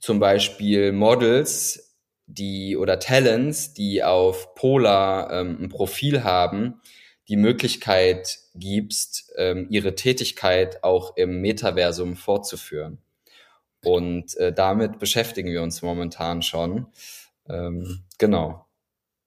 zum 0.00 0.18
Beispiel 0.18 0.92
Models, 0.92 1.96
die 2.26 2.76
oder 2.76 2.98
Talents, 2.98 3.74
die 3.74 4.02
auf 4.02 4.54
Polar 4.54 5.32
ähm, 5.32 5.58
ein 5.60 5.68
Profil 5.68 6.24
haben, 6.24 6.80
die 7.28 7.36
Möglichkeit 7.36 8.38
gibst, 8.54 9.32
ähm, 9.36 9.66
ihre 9.70 9.94
Tätigkeit 9.94 10.82
auch 10.82 11.16
im 11.16 11.40
Metaversum 11.40 12.16
fortzuführen. 12.16 12.98
Und 13.84 14.36
äh, 14.36 14.52
damit 14.52 14.98
beschäftigen 14.98 15.50
wir 15.50 15.62
uns 15.62 15.82
momentan 15.82 16.42
schon. 16.42 16.86
Ähm, 17.48 18.02
genau. 18.18 18.66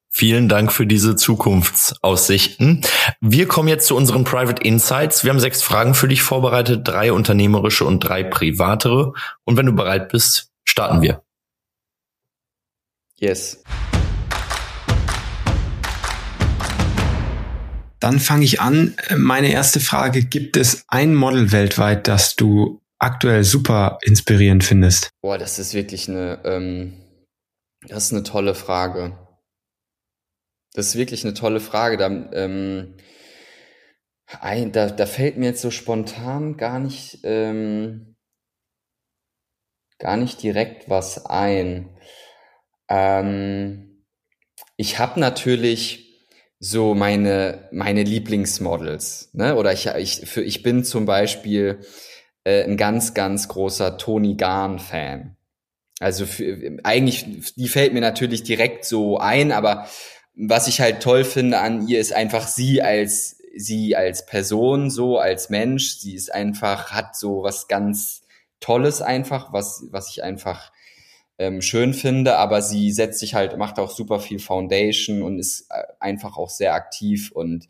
Vielen 0.10 0.48
Dank 0.48 0.72
für 0.72 0.86
diese 0.86 1.16
Zukunftsaussichten. 1.16 2.86
Wir 3.20 3.48
kommen 3.48 3.68
jetzt 3.68 3.88
zu 3.88 3.96
unseren 3.96 4.26
Private 4.26 4.62
Insights. 4.62 5.24
Wir 5.24 5.32
haben 5.32 5.40
sechs 5.40 5.64
Fragen 5.64 5.96
für 5.96 6.08
dich 6.08 6.22
vorbereitet, 6.22 6.88
drei 6.88 7.12
unternehmerische 7.12 7.84
und 7.84 8.00
drei 8.00 8.24
privatere. 8.24 9.14
Und 9.44 9.58
wenn 9.58 9.66
du 9.66 9.74
bereit 9.74 10.10
bist, 10.10 10.53
starten 10.66 11.02
wir. 11.02 11.24
Yes. 13.18 13.64
Dann 18.00 18.20
fange 18.20 18.44
ich 18.44 18.60
an. 18.60 18.96
Meine 19.16 19.50
erste 19.52 19.80
Frage, 19.80 20.24
gibt 20.26 20.58
es 20.58 20.84
ein 20.90 21.16
Model 21.16 21.54
weltweit, 21.54 22.10
das 22.10 22.36
du 22.36 22.82
aktuell 23.00 23.44
super 23.46 23.98
inspirierend 24.02 24.64
findest? 24.64 25.12
Boah, 25.22 25.38
das 25.38 25.58
ist 25.58 25.74
wirklich 25.74 26.10
eine, 26.10 26.40
ähm, 26.44 27.02
das 27.88 28.06
ist 28.06 28.12
eine 28.14 28.24
tolle 28.24 28.56
Frage. 28.56 29.18
Das 30.74 30.88
ist 30.88 30.96
wirklich 30.98 31.24
eine 31.24 31.34
tolle 31.34 31.60
Frage. 31.60 31.98
Da, 31.98 32.08
ähm, 32.08 32.96
ein, 34.42 34.72
da, 34.72 34.90
da 34.90 35.06
fällt 35.06 35.38
mir 35.38 35.48
jetzt 35.48 35.62
so 35.62 35.72
spontan 35.72 36.58
gar 36.58 36.80
nicht, 36.80 37.20
ähm, 37.24 38.13
gar 40.04 40.18
nicht 40.18 40.44
direkt 40.44 40.90
was 40.90 41.26
ein. 41.26 41.90
Ähm, 42.90 44.04
ich 44.76 45.00
habe 45.00 45.18
natürlich 45.18 46.28
so 46.60 46.94
meine, 46.94 47.70
meine 47.72 48.04
Lieblingsmodels, 48.04 49.30
ne? 49.32 49.56
Oder 49.56 49.72
ich, 49.72 49.88
ich, 49.88 50.30
für, 50.30 50.44
ich 50.44 50.62
bin 50.62 50.84
zum 50.84 51.06
Beispiel 51.06 51.80
äh, 52.44 52.64
ein 52.64 52.76
ganz, 52.76 53.14
ganz 53.14 53.48
großer 53.48 53.98
Tony 53.98 54.36
Garn-Fan. 54.36 55.38
Also 56.00 56.26
für, 56.26 56.80
eigentlich, 56.84 57.54
die 57.56 57.70
fällt 57.70 57.94
mir 57.94 58.02
natürlich 58.02 58.44
direkt 58.44 58.84
so 58.84 59.20
ein, 59.20 59.54
aber 59.54 59.88
was 60.36 60.68
ich 60.68 60.82
halt 60.82 61.02
toll 61.02 61.24
finde 61.24 61.60
an 61.60 61.88
ihr 61.88 62.00
ist 62.00 62.12
einfach 62.12 62.48
sie 62.48 62.82
als 62.82 63.38
sie 63.56 63.96
als 63.96 64.26
Person 64.26 64.90
so 64.90 65.20
als 65.20 65.52
Mensch 65.52 66.00
sie 66.00 66.16
ist 66.16 66.34
einfach 66.34 66.92
hat 66.92 67.16
so 67.16 67.44
was 67.44 67.68
ganz 67.68 68.23
Tolles 68.64 69.02
einfach 69.02 69.52
was 69.52 69.86
was 69.92 70.10
ich 70.10 70.24
einfach 70.24 70.72
ähm, 71.38 71.62
schön 71.62 71.94
finde 71.94 72.38
aber 72.38 72.62
sie 72.62 72.92
setzt 72.92 73.20
sich 73.20 73.34
halt 73.34 73.58
macht 73.58 73.78
auch 73.80 73.92
super 73.92 74.20
viel 74.20 74.40
Foundation 74.40 75.22
und 75.22 75.40
ist 75.40 75.68
äh, 75.70 75.84
einfach 76.00 76.38
auch 76.38 76.50
sehr 76.50 76.74
aktiv 76.74 77.32
und 77.32 77.68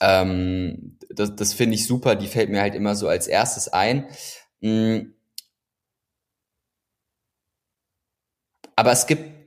ähm, 0.00 0.98
das, 1.10 1.36
das 1.36 1.54
finde 1.54 1.76
ich 1.76 1.86
super 1.86 2.16
die 2.16 2.26
fällt 2.26 2.50
mir 2.50 2.60
halt 2.60 2.74
immer 2.74 2.96
so 2.96 3.08
als 3.08 3.26
erstes 3.26 3.68
ein 3.68 4.08
mm. 4.60 5.12
aber 8.76 8.92
es 8.92 9.06
gibt 9.06 9.38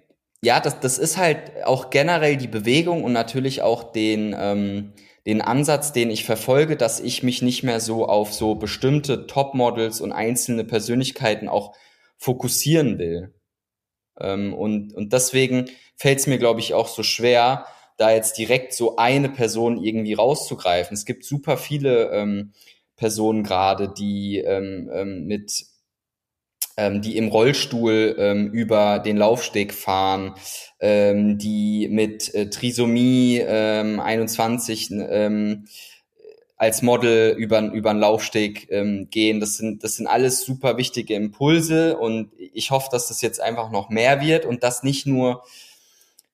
ja, 0.44 0.60
das, 0.60 0.80
das 0.80 0.98
ist 0.98 1.18
halt 1.18 1.66
auch 1.66 1.92
generell 1.92 2.36
die 2.36 2.48
Bewegung 2.48 3.04
und 3.04 3.14
natürlich 3.14 3.62
auch 3.62 3.92
den, 3.92 4.36
ähm, 4.38 4.94
den 5.26 5.42
Ansatz, 5.42 5.94
den 5.94 6.10
ich 6.10 6.24
verfolge, 6.24 6.76
dass 6.76 7.00
ich 7.00 7.24
mich 7.24 7.42
nicht 7.42 7.64
mehr 7.64 7.80
so 7.80 8.08
auf 8.08 8.34
so 8.34 8.56
bestimmte 8.56 9.28
Topmodels 9.28 10.02
und 10.02 10.12
einzelne 10.12 10.64
Persönlichkeiten 10.64 11.48
auch 11.48 11.76
fokussieren 12.18 12.98
will. 12.98 13.34
Ähm, 14.20 14.54
und, 14.54 14.94
und 14.94 15.14
deswegen 15.14 15.70
fällt 15.96 16.20
es 16.20 16.28
mir, 16.28 16.38
glaube 16.38 16.60
ich, 16.60 16.74
auch 16.74 16.88
so 16.88 17.04
schwer, 17.04 17.66
da 17.98 18.12
jetzt 18.12 18.38
direkt 18.38 18.74
so 18.74 18.96
eine 18.96 19.30
Person 19.30 19.78
irgendwie 19.78 20.14
rauszugreifen. 20.14 20.96
Es 20.96 21.06
gibt 21.06 21.24
super 21.24 21.58
viele 21.58 22.10
ähm, 22.12 22.54
Personen 22.96 23.44
gerade, 23.44 23.94
die 23.94 24.40
ähm, 24.40 24.90
ähm, 24.92 25.26
mit 25.26 25.66
ähm, 26.82 27.02
die 27.02 27.16
im 27.16 27.28
Rollstuhl 27.28 28.16
ähm, 28.18 28.48
über 28.52 28.98
den 28.98 29.16
Laufsteg 29.16 29.72
fahren, 29.72 30.34
ähm, 30.80 31.38
die 31.38 31.88
mit 31.90 32.34
äh, 32.34 32.50
Trisomie 32.50 33.40
ähm, 33.46 34.00
21 34.00 34.90
ähm, 34.92 35.68
als 36.58 36.82
Model 36.82 37.36
über, 37.38 37.62
über 37.72 37.92
einen 37.92 38.00
Laufsteg 38.00 38.68
ähm, 38.72 39.10
gehen. 39.12 39.40
Das 39.40 39.58
sind, 39.58 39.84
das 39.84 39.98
sind 39.98 40.08
alles 40.08 40.42
super 40.42 40.78
wichtige 40.78 41.14
Impulse 41.14 41.98
und 41.98 42.32
ich 42.38 42.72
hoffe, 42.72 42.90
dass 42.92 43.08
das 43.08 43.22
jetzt 43.22 43.40
einfach 43.42 43.70
noch 43.70 43.90
mehr 43.90 44.20
wird 44.22 44.46
und 44.46 44.64
dass 44.64 44.82
nicht 44.82 45.06
nur 45.06 45.44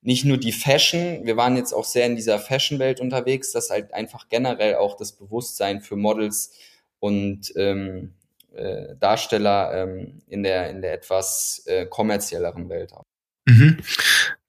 nicht 0.02 0.24
nur 0.24 0.38
die 0.38 0.54
Fashion, 0.54 1.26
wir 1.26 1.36
waren 1.36 1.58
jetzt 1.58 1.74
auch 1.74 1.84
sehr 1.84 2.06
in 2.06 2.16
dieser 2.16 2.40
Fashion-Welt 2.40 3.02
unterwegs, 3.02 3.52
dass 3.52 3.70
halt 3.72 3.94
einfach 3.94 4.30
generell 4.30 4.76
auch 4.76 4.96
das 4.96 5.12
Bewusstsein 5.12 5.82
für 5.82 5.98
Models 5.98 6.52
und 7.00 7.52
ähm, 7.58 8.14
äh, 8.58 8.96
Darsteller 9.00 9.72
ähm, 9.74 10.22
in 10.28 10.43
der 10.43 10.70
in 10.70 10.82
der 10.82 10.93
etwas 10.93 11.63
äh, 11.65 11.86
kommerzielleren 11.86 12.70
Welt 12.70 12.93
haben. 12.93 13.04
Mhm. 13.48 13.78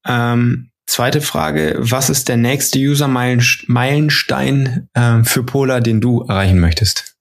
Ähm, 0.06 0.70
zweite 0.86 1.20
Frage: 1.20 1.74
Was 1.78 2.08
ist 2.10 2.28
der 2.28 2.36
nächste 2.36 2.78
User-Meilenstein 2.78 4.88
äh, 4.94 5.24
für 5.24 5.42
Polar, 5.44 5.80
den 5.80 6.00
du 6.00 6.22
erreichen 6.22 6.60
möchtest? 6.60 7.16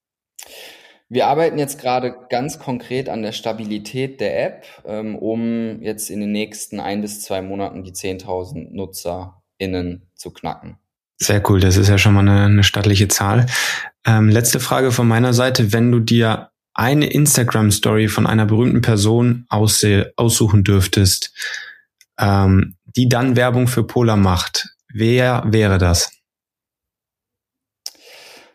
Wir 1.09 1.27
arbeiten 1.27 1.57
jetzt 1.57 1.79
gerade 1.79 2.13
ganz 2.29 2.59
konkret 2.59 3.07
an 3.07 3.21
der 3.21 3.31
Stabilität 3.31 4.19
der 4.19 4.45
App, 4.45 4.65
ähm, 4.85 5.15
um 5.15 5.81
jetzt 5.81 6.09
in 6.09 6.19
den 6.19 6.33
nächsten 6.33 6.81
ein 6.81 7.01
bis 7.01 7.21
zwei 7.21 7.41
Monaten 7.41 7.83
die 7.83 7.93
10.000 7.93 8.73
NutzerInnen 8.73 10.09
zu 10.15 10.31
knacken. 10.31 10.77
Sehr 11.19 11.41
cool, 11.49 11.61
das 11.61 11.77
ist 11.77 11.87
ja 11.87 11.97
schon 11.97 12.13
mal 12.13 12.19
eine, 12.19 12.45
eine 12.45 12.63
stattliche 12.63 13.07
Zahl. 13.07 13.45
Ähm, 14.05 14.29
letzte 14.29 14.59
Frage 14.59 14.91
von 14.91 15.07
meiner 15.07 15.33
Seite. 15.33 15.71
Wenn 15.71 15.91
du 15.91 15.99
dir 15.99 16.51
eine 16.77 17.07
Instagram-Story 17.07 18.07
von 18.07 18.27
einer 18.27 18.45
berühmten 18.45 18.81
Person 18.81 19.45
aussuchen 19.49 20.63
dürftest, 20.63 21.33
ähm, 22.19 22.77
die 22.95 23.09
dann 23.09 23.35
Werbung 23.35 23.67
für 23.67 23.83
Polar 23.83 24.15
macht, 24.15 24.69
wer 24.93 25.43
wäre 25.47 25.79
das? 25.79 26.11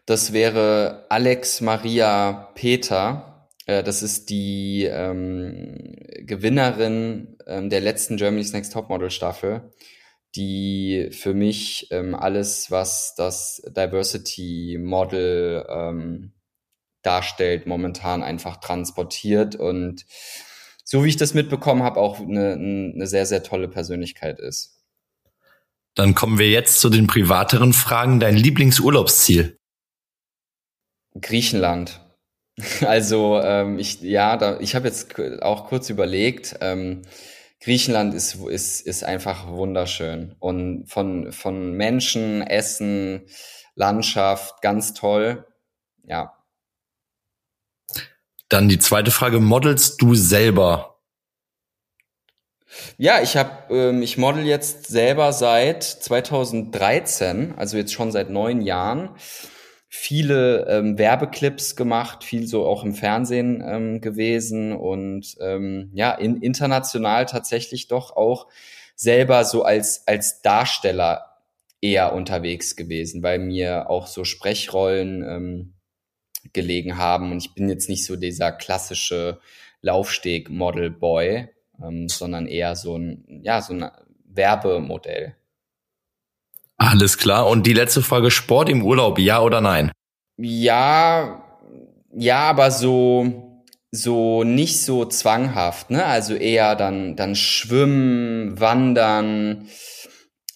Das 0.06 0.32
wäre 0.32 1.06
Alex 1.10 1.60
Maria 1.60 2.50
Peter. 2.54 3.48
Äh, 3.66 3.82
das 3.82 4.02
ist 4.02 4.30
die 4.30 4.84
ähm, 4.84 5.96
Gewinnerin 6.20 7.36
ähm, 7.46 7.70
der 7.70 7.80
letzten 7.80 8.16
Germany's 8.16 8.52
Next 8.52 8.72
Topmodel 8.72 9.10
Staffel, 9.10 9.72
die 10.36 11.08
für 11.12 11.34
mich 11.34 11.88
ähm, 11.90 12.14
alles, 12.14 12.70
was 12.70 13.14
das 13.16 13.62
Diversity 13.76 14.78
Model 14.80 15.66
ähm, 15.68 16.32
darstellt, 17.02 17.66
momentan 17.66 18.22
einfach 18.22 18.58
transportiert 18.58 19.56
und 19.56 20.04
so 20.84 21.04
wie 21.04 21.08
ich 21.08 21.16
das 21.16 21.34
mitbekommen 21.34 21.82
habe, 21.82 22.00
auch 22.00 22.20
eine, 22.20 22.52
eine 22.52 23.06
sehr, 23.06 23.26
sehr 23.26 23.42
tolle 23.42 23.68
Persönlichkeit 23.68 24.38
ist. 24.38 24.82
Dann 25.94 26.14
kommen 26.14 26.38
wir 26.38 26.48
jetzt 26.48 26.80
zu 26.80 26.88
den 26.88 27.06
privateren 27.06 27.72
Fragen. 27.72 28.18
Dein 28.18 28.36
Lieblingsurlaubsziel? 28.36 29.58
Griechenland. 31.20 32.00
Also 32.82 33.40
ähm, 33.40 33.78
ich 33.78 34.02
ja, 34.02 34.36
da, 34.36 34.60
ich 34.60 34.74
habe 34.74 34.86
jetzt 34.86 35.18
auch 35.40 35.68
kurz 35.68 35.88
überlegt. 35.88 36.56
Ähm, 36.60 37.00
Griechenland 37.60 38.12
ist 38.12 38.34
ist 38.34 38.86
ist 38.86 39.04
einfach 39.04 39.48
wunderschön 39.48 40.36
und 40.38 40.84
von 40.86 41.32
von 41.32 41.72
Menschen, 41.72 42.42
Essen, 42.42 43.22
Landschaft 43.74 44.60
ganz 44.60 44.92
toll. 44.92 45.46
Ja, 46.04 46.34
dann 48.52 48.68
die 48.68 48.78
zweite 48.78 49.10
Frage, 49.10 49.40
modelst 49.40 50.00
du 50.02 50.14
selber? 50.14 51.00
Ja, 52.96 53.20
ich 53.20 53.36
habe, 53.36 53.74
ähm, 53.74 54.02
ich 54.02 54.18
model 54.18 54.44
jetzt 54.44 54.86
selber 54.86 55.32
seit 55.32 55.82
2013, 55.82 57.54
also 57.56 57.76
jetzt 57.76 57.92
schon 57.92 58.12
seit 58.12 58.30
neun 58.30 58.62
Jahren 58.62 59.10
viele 59.88 60.66
ähm, 60.68 60.96
Werbeclips 60.96 61.76
gemacht, 61.76 62.24
viel 62.24 62.46
so 62.46 62.64
auch 62.64 62.82
im 62.82 62.94
Fernsehen 62.94 63.62
ähm, 63.66 64.00
gewesen 64.00 64.72
und 64.72 65.36
ähm, 65.38 65.90
ja, 65.92 66.12
in, 66.12 66.40
international 66.40 67.26
tatsächlich 67.26 67.88
doch 67.88 68.16
auch 68.16 68.48
selber 68.96 69.44
so 69.44 69.64
als, 69.64 70.08
als 70.08 70.40
Darsteller 70.40 71.32
eher 71.82 72.14
unterwegs 72.14 72.74
gewesen, 72.74 73.22
weil 73.22 73.38
mir 73.38 73.90
auch 73.90 74.06
so 74.06 74.24
Sprechrollen 74.24 75.22
ähm, 75.22 75.74
gelegen 76.52 76.96
haben 76.96 77.32
und 77.32 77.38
ich 77.38 77.54
bin 77.54 77.68
jetzt 77.68 77.88
nicht 77.88 78.04
so 78.04 78.16
dieser 78.16 78.52
klassische 78.52 79.40
Laufsteg-Model-Boy, 79.82 81.48
ähm, 81.82 82.08
sondern 82.08 82.46
eher 82.46 82.76
so 82.76 82.96
ein, 82.96 83.40
ja, 83.42 83.60
so 83.60 83.74
ein 83.74 83.90
Werbemodell. 84.24 85.34
Alles 86.76 87.18
klar. 87.18 87.46
Und 87.48 87.66
die 87.66 87.74
letzte 87.74 88.02
Frage, 88.02 88.30
Sport 88.30 88.68
im 88.68 88.84
Urlaub, 88.84 89.18
ja 89.18 89.40
oder 89.40 89.60
nein? 89.60 89.92
Ja, 90.36 91.44
ja, 92.14 92.40
aber 92.40 92.70
so, 92.70 93.62
so 93.90 94.42
nicht 94.42 94.80
so 94.80 95.04
zwanghaft, 95.04 95.90
ne? 95.90 96.04
Also 96.04 96.34
eher 96.34 96.74
dann, 96.74 97.14
dann 97.16 97.36
schwimmen, 97.36 98.58
wandern. 98.58 99.68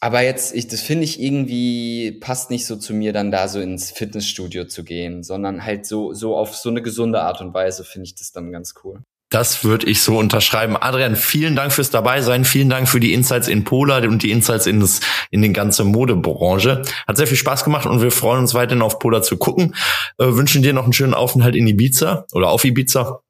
Aber 0.07 0.23
jetzt, 0.23 0.55
ich, 0.55 0.69
das 0.69 0.83
finde 0.83 1.03
ich 1.03 1.21
irgendwie, 1.21 2.13
passt 2.21 2.49
nicht 2.49 2.65
so 2.65 2.77
zu 2.77 2.95
mir, 2.95 3.13
dann 3.13 3.33
da 3.33 3.49
so 3.49 3.59
ins 3.59 3.91
Fitnessstudio 3.91 4.67
zu 4.67 4.85
gehen, 4.85 5.25
sondern 5.25 5.65
halt 5.65 5.85
so, 5.85 6.13
so 6.13 6.37
auf 6.37 6.55
so 6.55 6.69
eine 6.69 6.81
gesunde 6.81 7.23
Art 7.23 7.41
und 7.41 7.53
Weise 7.53 7.83
finde 7.83 8.07
ich 8.07 8.15
das 8.15 8.31
dann 8.31 8.53
ganz 8.53 8.75
cool. 8.85 9.01
Das 9.31 9.65
würde 9.65 9.89
ich 9.89 10.03
so 10.03 10.17
unterschreiben. 10.17 10.77
Adrian, 10.77 11.17
vielen 11.17 11.57
Dank 11.57 11.73
fürs 11.73 11.91
Dabeisein. 11.91 12.45
Vielen 12.45 12.71
Dank 12.71 12.89
für 12.89 13.01
die 13.01 13.15
Insights 13.15 13.49
in 13.49 13.65
Pola 13.65 13.99
und 14.05 14.23
die 14.23 14.31
Insights 14.31 14.69
in, 14.69 14.79
das, 14.79 15.01
in 15.33 15.43
die 15.43 15.53
ganze 15.53 15.83
Modebranche. 15.83 16.83
Hat 17.09 17.17
sehr 17.17 17.27
viel 17.27 17.37
Spaß 17.37 17.65
gemacht 17.65 17.87
und 17.87 18.01
wir 18.01 18.13
freuen 18.13 18.43
uns 18.43 18.55
weiterhin 18.55 18.83
auf 18.83 19.01
Pola 19.01 19.23
zu 19.23 19.37
gucken. 19.37 19.75
Äh, 20.19 20.27
wünschen 20.27 20.63
dir 20.63 20.73
noch 20.73 20.85
einen 20.85 20.93
schönen 20.93 21.15
Aufenthalt 21.15 21.57
in 21.57 21.67
Ibiza 21.67 22.27
oder 22.33 22.51
auf 22.51 22.65
Ibiza 22.65 23.23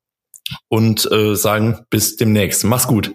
und 0.69 1.11
äh, 1.11 1.37
sagen 1.37 1.87
bis 1.89 2.17
demnächst. 2.17 2.65
Mach's 2.65 2.87
gut. 2.87 3.15